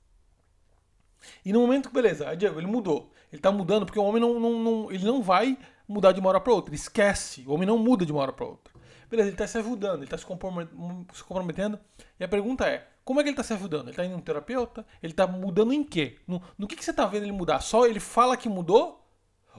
E 1.44 1.52
no 1.52 1.60
momento 1.60 1.88
que, 1.88 1.94
beleza, 1.94 2.34
Diego, 2.36 2.58
ele 2.58 2.66
mudou. 2.66 3.12
Ele 3.32 3.40
tá 3.40 3.50
mudando 3.50 3.86
porque 3.86 3.98
o 3.98 4.04
homem 4.04 4.20
não, 4.20 4.38
não, 4.38 4.58
não 4.58 4.92
ele 4.92 5.04
não 5.04 5.22
vai 5.22 5.56
mudar 5.88 6.12
de 6.12 6.20
uma 6.20 6.28
hora 6.28 6.40
para 6.40 6.52
outra. 6.52 6.74
Esquece. 6.74 7.44
O 7.46 7.54
homem 7.54 7.66
não 7.66 7.78
muda 7.78 8.04
de 8.04 8.12
uma 8.12 8.20
hora 8.20 8.32
para 8.32 8.46
outra. 8.46 8.72
Beleza, 9.10 9.28
ele 9.28 9.36
tá 9.36 9.46
se 9.46 9.58
ajudando, 9.58 10.02
ele 10.02 10.10
tá 10.10 10.16
se 10.16 10.24
comprometendo. 10.24 11.78
E 12.18 12.24
a 12.24 12.28
pergunta 12.28 12.66
é: 12.66 12.88
como 13.04 13.20
é 13.20 13.22
que 13.22 13.28
ele 13.28 13.36
tá 13.36 13.42
se 13.42 13.52
ajudando? 13.52 13.88
Ele 13.88 13.96
tá 13.96 14.04
indo 14.04 14.16
no 14.16 14.22
terapeuta? 14.22 14.86
Ele 15.02 15.12
tá 15.12 15.26
mudando 15.26 15.72
em 15.72 15.82
quê? 15.82 16.18
No, 16.26 16.40
no 16.56 16.66
que, 16.66 16.76
que 16.76 16.84
você 16.84 16.92
tá 16.92 17.04
vendo 17.06 17.24
ele 17.24 17.32
mudar? 17.32 17.60
Só 17.60 17.86
ele 17.86 18.00
fala 18.00 18.36
que 18.36 18.48
mudou? 18.48 19.00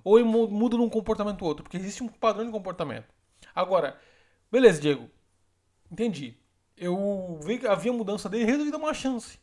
Ou 0.03 0.17
ele 0.17 0.27
muda 0.27 0.75
num 0.75 0.89
comportamento 0.89 1.41
ou 1.43 1.50
outro? 1.50 1.63
Porque 1.63 1.77
existe 1.77 2.01
um 2.01 2.08
padrão 2.08 2.46
de 2.46 2.51
comportamento. 2.51 3.05
Agora, 3.53 4.00
beleza, 4.51 4.82
Diego. 4.82 5.10
Entendi. 5.91 6.36
Eu 6.75 7.39
vi 7.43 7.60
que 7.60 7.67
havia 7.67 7.93
mudança 7.93 8.27
dele 8.27 8.43
e 8.43 8.48
resolvi 8.48 8.72
dar 8.72 8.77
uma 8.77 8.93
chance. 8.93 9.38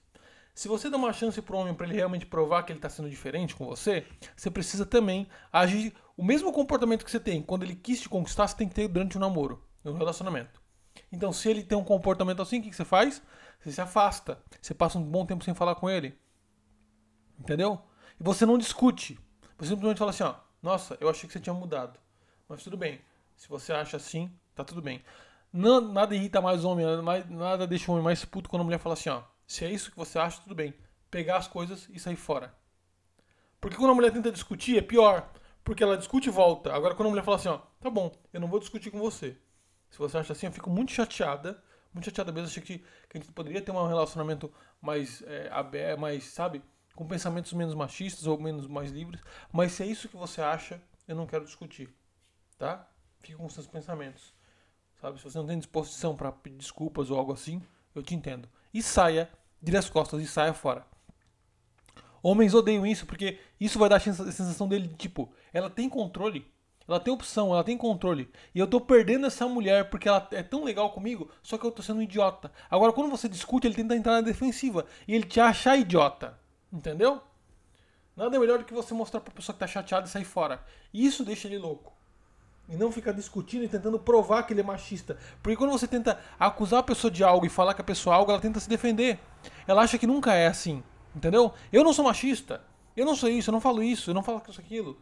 Se 0.61 0.69
você 0.69 0.91
dá 0.91 0.99
uma 0.99 1.11
chance 1.11 1.41
para 1.41 1.57
o 1.57 1.59
homem 1.59 1.73
para 1.73 1.87
ele 1.87 1.97
realmente 1.97 2.27
provar 2.27 2.65
que 2.65 2.71
ele 2.71 2.79
está 2.79 2.91
sendo 2.91 3.09
diferente 3.09 3.57
com 3.57 3.65
você, 3.65 4.07
você 4.37 4.51
precisa 4.51 4.85
também 4.85 5.27
agir 5.51 5.95
o 6.19 6.23
mesmo 6.23 6.53
comportamento 6.53 7.03
que 7.03 7.11
você 7.11 7.19
tem 7.19 7.41
quando 7.41 7.63
ele 7.63 7.75
quis 7.75 8.03
te 8.03 8.11
conquistar, 8.11 8.47
você 8.47 8.59
tem 8.59 8.69
que 8.69 8.75
ter 8.75 8.87
durante 8.87 9.17
o 9.17 9.21
namoro, 9.21 9.67
no 9.83 9.95
relacionamento. 9.95 10.61
Então, 11.11 11.33
se 11.33 11.49
ele 11.49 11.63
tem 11.63 11.79
um 11.79 11.83
comportamento 11.83 12.43
assim, 12.43 12.59
o 12.59 12.63
que 12.63 12.77
você 12.77 12.85
faz? 12.85 13.23
Você 13.59 13.73
se 13.73 13.81
afasta. 13.81 14.39
Você 14.61 14.75
passa 14.75 14.99
um 14.99 15.03
bom 15.03 15.25
tempo 15.25 15.43
sem 15.43 15.55
falar 15.55 15.77
com 15.77 15.89
ele. 15.89 16.15
Entendeu? 17.39 17.81
E 18.21 18.23
você 18.23 18.45
não 18.45 18.59
discute. 18.59 19.19
Você 19.57 19.71
simplesmente 19.71 19.97
fala 19.97 20.11
assim, 20.11 20.25
ó, 20.25 20.35
nossa, 20.63 20.95
eu 21.01 21.09
achei 21.09 21.27
que 21.27 21.33
você 21.33 21.41
tinha 21.41 21.55
mudado. 21.55 21.99
Mas 22.47 22.63
tudo 22.63 22.77
bem. 22.77 23.01
Se 23.35 23.49
você 23.49 23.73
acha 23.73 23.97
assim, 23.97 24.31
tá 24.55 24.63
tudo 24.63 24.83
bem. 24.83 25.03
nada 25.55 26.15
irrita 26.15 26.39
mais 26.39 26.67
o 26.67 26.69
homem, 26.69 26.85
nada 27.31 27.67
deixa 27.67 27.91
o 27.91 27.95
homem 27.95 28.05
mais 28.05 28.27
puto 28.27 28.51
quando 28.51 28.61
a 28.61 28.65
mulher 28.67 28.79
fala 28.79 28.93
assim, 28.93 29.09
ó, 29.09 29.23
se 29.51 29.65
é 29.65 29.69
isso 29.69 29.91
que 29.91 29.97
você 29.97 30.17
acha, 30.17 30.41
tudo 30.41 30.55
bem. 30.55 30.73
Pegar 31.11 31.37
as 31.37 31.49
coisas 31.49 31.89
e 31.91 31.99
sair 31.99 32.15
fora. 32.15 32.55
Porque 33.61 33.77
quando 33.77 33.91
a 33.91 33.95
mulher 33.97 34.13
tenta 34.13 34.31
discutir, 34.31 34.79
é 34.79 34.81
pior. 34.81 35.29
Porque 35.65 35.83
ela 35.83 35.99
discute 35.99 36.29
e 36.29 36.31
volta. 36.31 36.73
Agora, 36.73 36.95
quando 36.95 37.09
a 37.09 37.11
mulher 37.11 37.25
fala 37.25 37.37
assim, 37.37 37.49
ó, 37.49 37.59
tá 37.81 37.91
bom, 37.91 38.13
eu 38.33 38.41
não 38.41 38.47
vou 38.47 38.61
discutir 38.61 38.93
com 38.93 39.01
você. 39.01 39.37
Se 39.91 39.99
você 39.99 40.19
acha 40.19 40.35
assim, 40.35 40.47
eu 40.47 40.53
fico 40.53 40.71
muito 40.71 40.93
chateada. 40.93 41.61
Muito 41.93 42.05
chateada 42.05 42.31
mesmo. 42.31 42.47
Achei 42.47 42.63
que, 42.63 42.79
que 42.79 43.19
a 43.19 43.21
gente 43.21 43.33
poderia 43.33 43.61
ter 43.61 43.73
um 43.73 43.89
relacionamento 43.89 44.55
mais 44.81 45.21
é, 45.23 45.49
aberto, 45.51 45.99
mais, 45.99 46.27
sabe? 46.27 46.63
Com 46.95 47.05
pensamentos 47.09 47.53
menos 47.53 47.75
machistas 47.75 48.29
ou 48.29 48.41
menos 48.41 48.69
mais 48.69 48.93
livres. 48.93 49.21
Mas 49.53 49.73
se 49.73 49.83
é 49.83 49.87
isso 49.87 50.09
que 50.09 50.17
você 50.17 50.41
acha, 50.41 50.81
eu 51.09 51.17
não 51.17 51.27
quero 51.27 51.45
discutir. 51.45 51.93
Tá? 52.57 52.89
Fica 53.19 53.37
com 53.37 53.49
seus 53.49 53.67
pensamentos. 53.67 54.33
Sabe? 55.01 55.19
Se 55.19 55.25
você 55.25 55.39
não 55.39 55.47
tem 55.49 55.59
disposição 55.59 56.15
para 56.15 56.31
pedir 56.31 56.59
desculpas 56.59 57.11
ou 57.11 57.19
algo 57.19 57.33
assim, 57.33 57.61
eu 57.97 58.01
te 58.01 58.15
entendo. 58.15 58.49
E 58.73 58.81
saia, 58.81 59.29
vire 59.61 59.77
as 59.77 59.89
costas 59.89 60.23
e 60.23 60.27
saia 60.27 60.53
fora. 60.53 60.85
Homens 62.23 62.55
odeiam 62.55 62.87
isso 62.87 63.07
porque 63.07 63.39
isso 63.59 63.79
vai 63.79 63.89
dar 63.89 63.97
a 63.97 64.01
sensação 64.01 64.69
dele 64.69 64.89
de 64.89 64.95
tipo, 64.95 65.33
ela 65.53 65.71
tem 65.71 65.89
controle, 65.89 66.47
ela 66.87 67.01
tem 67.01 67.13
opção, 67.13 67.53
ela 67.53 67.65
tem 67.65 67.77
controle. 67.77 68.31
E 68.55 68.59
eu 68.59 68.67
tô 68.67 68.81
perdendo 68.81 69.27
essa 69.27 69.49
mulher 69.49 69.89
porque 69.89 70.09
ela 70.09 70.27
é 70.33 70.43
tão 70.43 70.65
legal 70.65 70.91
comigo, 70.91 71.31
só 71.43 71.57
que 71.57 71.65
eu 71.65 71.71
tô 71.71 71.83
sendo 71.83 72.01
um 72.01 72.03
idiota. 72.03 72.53
Agora, 72.69 72.93
quando 72.93 73.11
você 73.11 73.29
discute, 73.29 73.67
ele 73.67 73.75
tenta 73.75 73.97
entrar 73.97 74.13
na 74.13 74.21
defensiva 74.21 74.85
e 75.09 75.15
ele 75.15 75.25
te 75.25 75.41
acha 75.41 75.77
idiota. 75.77 76.39
Entendeu? 76.73 77.23
Nada 78.17 78.39
melhor 78.39 78.59
do 78.59 78.65
que 78.65 78.75
você 78.75 78.93
mostrar 78.93 79.21
pra 79.21 79.33
pessoa 79.33 79.55
que 79.55 79.61
tá 79.61 79.67
chateada 79.67 80.07
e 80.07 80.11
sair 80.11 80.25
fora. 80.25 80.63
Isso 80.93 81.25
deixa 81.25 81.49
ele 81.49 81.59
louco. 81.59 82.00
E 82.71 82.77
não 82.77 82.93
ficar 82.93 83.13
discutindo 83.13 83.65
e 83.65 83.69
tentando 83.69 83.99
provar 83.99 84.45
que 84.45 84.53
ele 84.53 84.61
é 84.61 84.65
machista. 84.65 85.19
Porque 85.43 85.57
quando 85.57 85.73
você 85.73 85.89
tenta 85.89 86.21
acusar 86.39 86.81
a 86.81 86.83
pessoa 86.85 87.11
de 87.11 87.25
algo 87.25 87.45
e 87.45 87.49
falar 87.49 87.75
que 87.75 87.81
a 87.81 87.85
pessoa 87.85 88.15
é 88.15 88.19
algo, 88.19 88.31
ela 88.31 88.41
tenta 88.41 88.61
se 88.61 88.69
defender. 88.69 89.19
Ela 89.67 89.83
acha 89.83 89.99
que 89.99 90.07
nunca 90.07 90.33
é 90.33 90.47
assim. 90.47 90.83
Entendeu? 91.15 91.53
Eu 91.73 91.83
não 91.83 91.93
sou 91.93 92.05
machista. 92.05 92.63
Eu 92.97 93.05
não 93.05 93.17
sou 93.17 93.29
isso, 93.29 93.51
eu 93.51 93.53
não 93.53 93.61
falo 93.61 93.83
isso, 93.83 94.11
eu 94.11 94.15
não 94.15 94.23
falo 94.23 94.41
isso 94.49 94.61
aquilo. 94.61 94.99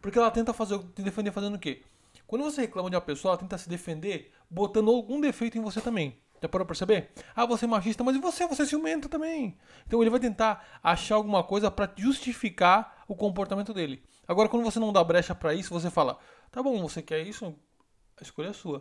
Porque 0.00 0.18
ela 0.18 0.30
tenta 0.30 0.52
fazer, 0.52 0.78
te 0.94 1.02
defender 1.02 1.30
fazendo 1.30 1.54
o 1.54 1.58
quê? 1.58 1.82
Quando 2.26 2.42
você 2.42 2.62
reclama 2.62 2.90
de 2.90 2.96
uma 2.96 3.02
pessoa, 3.02 3.32
ela 3.32 3.38
tenta 3.38 3.56
se 3.58 3.68
defender 3.68 4.32
botando 4.50 4.90
algum 4.90 5.20
defeito 5.20 5.56
em 5.56 5.60
você 5.60 5.80
também. 5.80 6.18
Já 6.42 6.48
parou 6.48 6.66
pra 6.66 6.74
perceber? 6.74 7.10
Ah, 7.34 7.46
você 7.46 7.64
é 7.64 7.68
machista, 7.68 8.04
mas 8.04 8.16
e 8.16 8.18
você? 8.18 8.46
Você 8.46 8.62
é 8.62 8.66
ciumento 8.66 9.08
também. 9.08 9.56
Então 9.86 10.02
ele 10.02 10.10
vai 10.10 10.20
tentar 10.20 10.78
achar 10.82 11.14
alguma 11.14 11.42
coisa 11.42 11.70
para 11.70 11.90
justificar 11.96 13.04
o 13.08 13.14
comportamento 13.14 13.72
dele. 13.72 14.02
Agora, 14.26 14.48
quando 14.48 14.64
você 14.64 14.78
não 14.78 14.92
dá 14.92 15.02
brecha 15.02 15.34
para 15.34 15.54
isso, 15.54 15.72
você 15.72 15.90
fala: 15.90 16.18
Tá 16.54 16.62
bom, 16.62 16.80
você 16.82 17.02
quer 17.02 17.20
isso? 17.26 17.52
A 18.16 18.22
escolha 18.22 18.50
é 18.50 18.52
sua. 18.52 18.80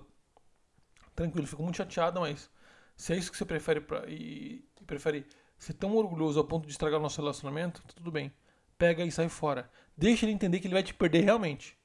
Tranquilo, 1.16 1.48
fico 1.48 1.64
muito 1.64 1.78
chateado, 1.78 2.20
mas 2.20 2.48
se 2.96 3.14
é 3.14 3.18
isso 3.18 3.32
que 3.32 3.38
você 3.38 3.46
prefere 3.46 3.82
pra, 3.82 4.08
e, 4.08 4.64
e 4.80 4.86
prefere 4.86 5.26
ser 5.58 5.74
tão 5.74 5.98
orgulhoso 5.98 6.38
ao 6.40 6.46
ponto 6.46 6.68
de 6.68 6.72
estragar 6.72 7.00
o 7.00 7.02
nosso 7.02 7.20
relacionamento, 7.20 7.82
tá 7.82 7.94
tudo 7.96 8.12
bem. 8.12 8.32
Pega 8.78 9.04
e 9.04 9.12
sai 9.12 9.28
fora. 9.28 9.72
Deixa 9.98 10.24
ele 10.24 10.34
entender 10.34 10.60
que 10.60 10.68
ele 10.68 10.76
vai 10.76 10.84
te 10.84 10.94
perder 10.94 11.22
realmente. 11.22 11.76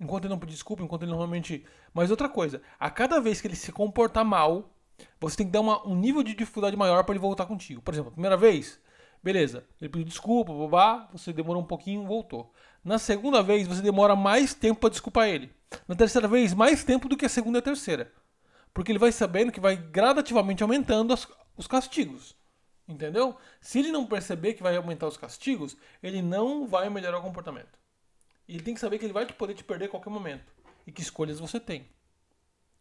Enquanto 0.00 0.24
ele 0.24 0.34
não 0.34 0.38
pedir 0.40 0.54
desculpa, 0.54 0.82
enquanto 0.82 1.02
ele 1.02 1.12
não 1.12 1.18
realmente. 1.18 1.64
Mas 1.92 2.10
outra 2.10 2.28
coisa, 2.28 2.60
a 2.76 2.90
cada 2.90 3.20
vez 3.20 3.40
que 3.40 3.46
ele 3.46 3.54
se 3.54 3.70
comportar 3.70 4.24
mal, 4.24 4.76
você 5.20 5.36
tem 5.36 5.46
que 5.46 5.52
dar 5.52 5.60
uma, 5.60 5.86
um 5.86 5.94
nível 5.94 6.24
de 6.24 6.34
dificuldade 6.34 6.76
maior 6.76 7.04
para 7.04 7.14
ele 7.14 7.20
voltar 7.20 7.46
contigo. 7.46 7.80
Por 7.80 7.94
exemplo, 7.94 8.08
a 8.08 8.14
primeira 8.14 8.36
vez, 8.36 8.80
beleza, 9.24 9.64
ele 9.80 9.88
pediu 9.88 10.04
desculpa, 10.06 10.52
babá, 10.52 11.08
você 11.10 11.32
demorou 11.32 11.62
um 11.62 11.66
pouquinho, 11.66 12.06
voltou. 12.06 12.52
Na 12.84 12.98
segunda 12.98 13.42
vez, 13.42 13.66
você 13.66 13.80
demora 13.80 14.14
mais 14.14 14.52
tempo 14.52 14.78
para 14.78 14.90
desculpar 14.90 15.28
ele. 15.28 15.50
Na 15.88 15.94
terceira 15.94 16.28
vez, 16.28 16.52
mais 16.52 16.84
tempo 16.84 17.08
do 17.08 17.16
que 17.16 17.24
a 17.24 17.28
segunda 17.30 17.56
e 17.56 17.60
a 17.60 17.62
terceira. 17.62 18.12
Porque 18.74 18.92
ele 18.92 18.98
vai 18.98 19.10
sabendo 19.10 19.50
que 19.50 19.60
vai 19.60 19.76
gradativamente 19.76 20.62
aumentando 20.62 21.14
as, 21.14 21.26
os 21.56 21.66
castigos. 21.66 22.36
Entendeu? 22.86 23.34
Se 23.62 23.78
ele 23.78 23.90
não 23.90 24.06
perceber 24.06 24.52
que 24.52 24.62
vai 24.62 24.76
aumentar 24.76 25.06
os 25.06 25.16
castigos, 25.16 25.74
ele 26.02 26.20
não 26.20 26.66
vai 26.66 26.90
melhorar 26.90 27.18
o 27.18 27.22
comportamento. 27.22 27.78
E 28.46 28.56
ele 28.56 28.62
tem 28.62 28.74
que 28.74 28.80
saber 28.80 28.98
que 28.98 29.06
ele 29.06 29.14
vai 29.14 29.24
poder 29.24 29.54
te 29.54 29.64
perder 29.64 29.86
a 29.86 29.88
qualquer 29.88 30.10
momento. 30.10 30.52
E 30.86 30.92
que 30.92 31.00
escolhas 31.00 31.40
você 31.40 31.58
tem. 31.58 31.88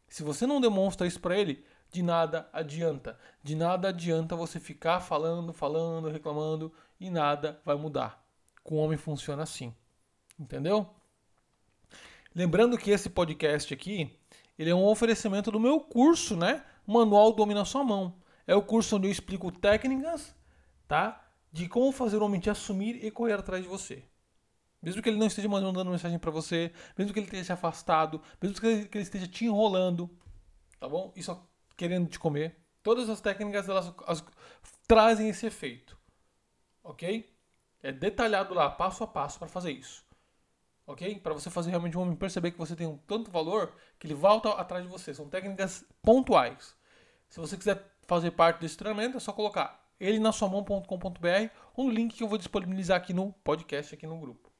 Se 0.09 0.23
você 0.23 0.45
não 0.45 0.59
demonstra 0.59 1.07
isso 1.07 1.21
para 1.21 1.37
ele, 1.37 1.63
de 1.93 2.01
nada 2.01 2.49
adianta. 2.51 3.17
De 3.43 3.55
nada 3.55 3.89
adianta 3.89 4.35
você 4.35 4.59
ficar 4.59 4.99
falando, 4.99 5.53
falando, 5.53 6.09
reclamando 6.09 6.73
e 6.99 7.09
nada 7.09 7.61
vai 7.63 7.75
mudar. 7.75 8.25
Com 8.63 8.75
o 8.75 8.77
homem 8.79 8.97
funciona 8.97 9.43
assim. 9.43 9.73
Entendeu? 10.39 10.89
Lembrando 12.33 12.79
que 12.79 12.89
esse 12.89 13.11
podcast 13.11 13.71
aqui, 13.71 14.11
ele 14.57 14.71
é 14.71 14.75
um 14.75 14.83
oferecimento 14.83 15.51
do 15.51 15.59
meu 15.59 15.79
curso, 15.79 16.35
né? 16.35 16.65
Manual 16.85 17.31
Domina 17.31 17.63
Sua 17.63 17.83
Mão. 17.83 18.15
É 18.47 18.55
o 18.55 18.63
curso 18.63 18.95
onde 18.95 19.07
eu 19.07 19.11
explico 19.11 19.51
técnicas, 19.51 20.35
tá? 20.87 21.23
De 21.51 21.69
como 21.69 21.91
fazer 21.91 22.17
o 22.17 22.25
homem 22.25 22.41
te 22.41 22.49
assumir 22.49 23.05
e 23.05 23.11
correr 23.11 23.33
atrás 23.33 23.61
de 23.61 23.69
você. 23.69 24.03
Mesmo 24.81 24.99
que 24.99 25.09
ele 25.09 25.19
não 25.19 25.27
esteja 25.27 25.47
mandando 25.47 25.91
mensagem 25.91 26.17
para 26.17 26.31
você, 26.31 26.73
mesmo 26.97 27.13
que 27.13 27.19
ele 27.19 27.27
esteja 27.27 27.53
afastado, 27.53 28.19
mesmo 28.41 28.59
que 28.59 28.65
ele, 28.65 28.89
esteja 28.95 29.27
te 29.27 29.45
enrolando, 29.45 30.09
tá 30.79 30.89
bom? 30.89 31.13
Isso 31.15 31.31
querendo 31.75 32.09
te 32.09 32.19
comer. 32.19 32.57
Todas 32.81 33.09
as 33.09 33.21
técnicas 33.21 33.69
elas 33.69 33.93
as, 34.05 34.23
trazem 34.87 35.29
esse 35.29 35.45
efeito, 35.45 35.97
ok? 36.83 37.33
É 37.81 37.91
detalhado 37.91 38.53
lá, 38.53 38.69
passo 38.69 39.03
a 39.03 39.07
passo 39.07 39.39
para 39.39 39.47
fazer 39.47 39.71
isso 39.71 40.03
ok? 40.85 41.19
Para 41.19 41.33
você 41.33 41.49
fazer 41.49 41.69
realmente 41.69 41.97
um 41.97 42.01
homem 42.01 42.15
perceber 42.15 42.51
que 42.51 42.57
você 42.57 42.75
tem 42.75 42.87
um 42.87 42.97
tanto 42.97 43.31
valor 43.31 43.73
que 43.99 44.07
ele 44.07 44.13
volta 44.13 44.49
atrás 44.51 44.83
de 44.83 44.89
você. 44.89 45.13
São 45.13 45.29
técnicas 45.29 45.85
pontuais. 46.01 46.75
Se 47.29 47.39
você 47.39 47.57
quiser 47.57 47.83
fazer 48.05 48.31
parte 48.31 48.59
desse 48.59 48.77
treinamento, 48.77 49.17
é 49.17 49.19
só 49.19 49.31
colocar 49.31 49.81
ele 49.99 50.19
na 50.19 50.31
sua 50.31 50.49
mão.com.br 50.49 51.49
no 51.77 51.89
link 51.89 52.15
que 52.15 52.23
eu 52.23 52.27
vou 52.27 52.37
disponibilizar 52.37 52.97
aqui 52.97 53.13
no 53.13 53.31
podcast, 53.43 53.95
aqui 53.95 54.05
no 54.05 54.19
grupo, 54.19 54.51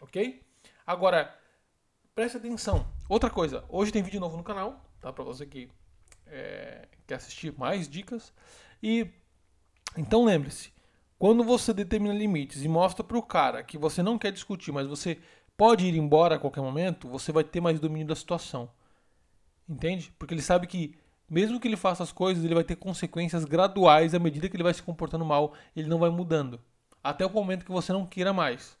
ok? 0.00 0.46
Agora, 0.86 1.36
preste 2.14 2.36
atenção. 2.36 2.86
Outra 3.08 3.28
coisa, 3.28 3.64
hoje 3.68 3.92
tem 3.92 4.02
vídeo 4.02 4.20
novo 4.20 4.36
no 4.36 4.44
canal, 4.44 4.82
tá? 5.00 5.12
Para 5.12 5.24
você 5.24 5.44
que 5.44 5.70
é, 6.32 6.88
quer 7.06 7.16
assistir 7.16 7.54
mais 7.56 7.88
dicas. 7.88 8.32
E 8.82 9.06
então 9.96 10.24
lembre-se, 10.24 10.72
quando 11.18 11.44
você 11.44 11.72
determina 11.72 12.14
limites 12.14 12.64
e 12.64 12.68
mostra 12.68 13.04
para 13.04 13.18
o 13.18 13.22
cara 13.22 13.62
que 13.62 13.78
você 13.78 14.02
não 14.02 14.18
quer 14.18 14.32
discutir, 14.32 14.72
mas 14.72 14.86
você 14.88 15.18
pode 15.56 15.86
ir 15.86 15.94
embora 15.94 16.36
a 16.36 16.38
qualquer 16.38 16.62
momento, 16.62 17.08
você 17.08 17.30
vai 17.30 17.44
ter 17.44 17.60
mais 17.60 17.78
domínio 17.78 18.08
da 18.08 18.16
situação. 18.16 18.70
Entende? 19.68 20.12
Porque 20.18 20.34
ele 20.34 20.42
sabe 20.42 20.66
que 20.66 20.96
mesmo 21.28 21.60
que 21.60 21.68
ele 21.68 21.76
faça 21.76 22.02
as 22.02 22.12
coisas, 22.12 22.44
ele 22.44 22.54
vai 22.54 22.64
ter 22.64 22.76
consequências 22.76 23.44
graduais 23.44 24.14
à 24.14 24.18
medida 24.18 24.48
que 24.48 24.56
ele 24.56 24.62
vai 24.62 24.74
se 24.74 24.82
comportando 24.82 25.24
mal, 25.24 25.54
ele 25.76 25.88
não 25.88 25.98
vai 25.98 26.10
mudando. 26.10 26.60
Até 27.02 27.24
o 27.24 27.30
momento 27.30 27.64
que 27.64 27.72
você 27.72 27.92
não 27.92 28.06
queira 28.06 28.32
mais. 28.32 28.76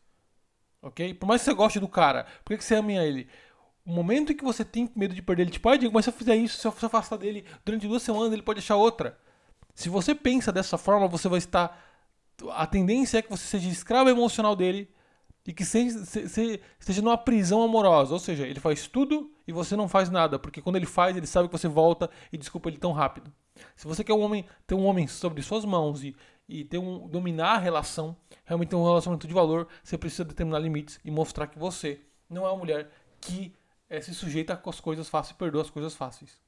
Ok? 0.82 1.14
Por 1.14 1.26
mais 1.26 1.40
que 1.40 1.46
você 1.46 1.54
goste 1.54 1.78
do 1.80 1.88
cara, 1.88 2.26
por 2.44 2.56
que 2.56 2.64
você 2.64 2.74
ama 2.74 2.92
ele? 2.92 3.28
O 3.84 3.92
momento 3.92 4.32
em 4.32 4.36
que 4.36 4.44
você 4.44 4.64
tem 4.64 4.90
medo 4.94 5.14
de 5.14 5.22
perder 5.22 5.42
ele, 5.42 5.50
tipo, 5.50 5.68
ah, 5.68 5.76
Diego, 5.76 5.92
mas 5.92 6.04
se 6.04 6.10
eu 6.10 6.14
fizer 6.14 6.36
isso, 6.36 6.58
se 6.58 6.66
eu 6.66 6.72
se 6.72 6.86
afastar 6.86 7.16
dele 7.16 7.44
durante 7.64 7.88
duas 7.88 8.02
semanas, 8.02 8.32
ele 8.32 8.42
pode 8.42 8.60
achar 8.60 8.76
outra. 8.76 9.18
Se 9.74 9.88
você 9.88 10.14
pensa 10.14 10.52
dessa 10.52 10.78
forma, 10.78 11.08
você 11.08 11.28
vai 11.28 11.38
estar. 11.38 11.80
A 12.50 12.66
tendência 12.66 13.18
é 13.18 13.22
que 13.22 13.30
você 13.30 13.44
seja 13.44 13.68
escravo 13.68 14.08
emocional 14.08 14.54
dele 14.54 14.88
e 15.46 15.52
que 15.52 15.62
esteja 15.62 17.02
numa 17.02 17.18
prisão 17.18 17.62
amorosa. 17.62 18.12
Ou 18.12 18.20
seja, 18.20 18.46
ele 18.46 18.60
faz 18.60 18.86
tudo 18.86 19.32
e 19.46 19.52
você 19.52 19.74
não 19.74 19.88
faz 19.88 20.10
nada, 20.10 20.38
porque 20.38 20.62
quando 20.62 20.76
ele 20.76 20.86
faz, 20.86 21.16
ele 21.16 21.26
sabe 21.26 21.48
que 21.48 21.58
você 21.58 21.68
volta 21.68 22.08
e 22.32 22.38
desculpa 22.38 22.68
ele 22.68 22.78
tão 22.78 22.92
rápido. 22.92 23.32
Se 23.76 23.86
você 23.86 24.04
quer 24.04 24.14
um 24.14 24.20
homem, 24.20 24.44
ter 24.66 24.74
um 24.74 24.84
homem 24.84 25.06
sobre 25.06 25.42
suas 25.42 25.64
mãos 25.64 26.04
e, 26.04 26.14
e 26.48 26.64
ter 26.64 26.78
um, 26.78 27.08
dominar 27.08 27.54
a 27.54 27.58
relação, 27.58 28.16
realmente 28.44 28.70
ter 28.70 28.76
um 28.76 28.84
relacionamento 28.84 29.26
de 29.26 29.34
valor, 29.34 29.66
você 29.82 29.98
precisa 29.98 30.24
determinar 30.24 30.60
limites 30.60 31.00
e 31.04 31.10
mostrar 31.10 31.46
que 31.48 31.58
você 31.58 32.00
não 32.30 32.46
é 32.46 32.50
uma 32.50 32.58
mulher 32.58 32.90
que 33.20 33.52
é, 33.92 34.00
se 34.00 34.14
sujeita 34.14 34.58
as 34.64 34.80
coisas 34.80 35.06
fáceis 35.06 35.36
perdoa 35.36 35.60
as 35.60 35.68
coisas 35.68 35.94
fáceis. 35.94 36.40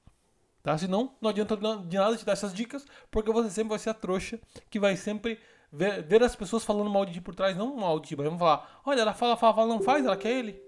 Tá? 0.62 0.78
Senão, 0.78 1.14
não 1.20 1.28
adianta 1.28 1.54
de 1.54 1.96
nada 1.98 2.16
te 2.16 2.24
dar 2.24 2.32
essas 2.32 2.54
dicas, 2.54 2.86
porque 3.10 3.30
você 3.30 3.50
sempre 3.50 3.68
vai 3.68 3.78
ser 3.78 3.90
a 3.90 3.94
trouxa 3.94 4.40
que 4.70 4.80
vai 4.80 4.96
sempre 4.96 5.38
ver, 5.70 6.02
ver 6.02 6.22
as 6.22 6.34
pessoas 6.34 6.64
falando 6.64 6.88
mal 6.88 7.04
de 7.04 7.12
ti 7.12 7.20
por 7.20 7.34
trás, 7.34 7.54
não 7.54 7.76
mal 7.76 8.00
de 8.00 8.08
ti, 8.08 8.16
mas 8.16 8.24
vamos 8.24 8.38
falar, 8.38 8.80
olha, 8.86 9.02
ela 9.02 9.12
fala, 9.12 9.36
fala, 9.36 9.54
fala, 9.54 9.68
não 9.68 9.82
faz, 9.82 10.06
ela 10.06 10.16
quer 10.16 10.32
ele. 10.32 10.58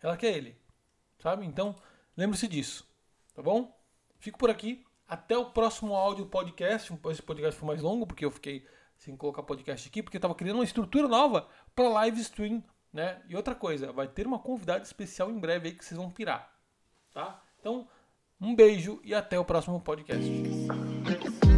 Ela 0.00 0.16
quer 0.16 0.36
ele. 0.36 0.56
Sabe? 1.18 1.44
Então, 1.44 1.74
lembre-se 2.16 2.46
disso. 2.46 2.88
Tá 3.34 3.42
bom? 3.42 3.76
Fico 4.20 4.38
por 4.38 4.50
aqui. 4.50 4.86
Até 5.08 5.36
o 5.36 5.50
próximo 5.50 5.96
áudio 5.96 6.26
podcast. 6.26 6.96
Esse 7.10 7.22
podcast 7.22 7.58
foi 7.58 7.66
mais 7.66 7.82
longo, 7.82 8.06
porque 8.06 8.24
eu 8.24 8.30
fiquei 8.30 8.64
sem 8.96 9.16
colocar 9.16 9.42
podcast 9.42 9.88
aqui, 9.88 10.04
porque 10.04 10.16
eu 10.16 10.20
estava 10.20 10.36
criando 10.36 10.58
uma 10.58 10.64
estrutura 10.64 11.08
nova 11.08 11.48
para 11.74 11.88
live 11.88 12.20
stream 12.20 12.62
né? 12.94 13.18
E 13.28 13.34
outra 13.34 13.56
coisa, 13.56 13.92
vai 13.92 14.06
ter 14.06 14.24
uma 14.24 14.38
convidada 14.38 14.84
especial 14.84 15.28
em 15.28 15.38
breve 15.38 15.68
aí 15.68 15.74
que 15.74 15.84
vocês 15.84 15.98
vão 15.98 16.08
pirar, 16.08 16.48
tá? 17.12 17.42
Então, 17.60 17.88
um 18.40 18.54
beijo 18.54 19.00
e 19.02 19.12
até 19.12 19.36
o 19.36 19.44
próximo 19.44 19.80
podcast. 19.80 20.30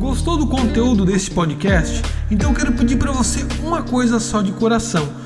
Gostou 0.00 0.38
do 0.38 0.48
conteúdo 0.48 1.04
desse 1.04 1.30
podcast? 1.30 2.00
Então 2.30 2.54
quero 2.54 2.72
pedir 2.72 2.98
para 2.98 3.12
você 3.12 3.40
uma 3.60 3.82
coisa 3.82 4.18
só 4.18 4.40
de 4.40 4.52
coração 4.52 5.25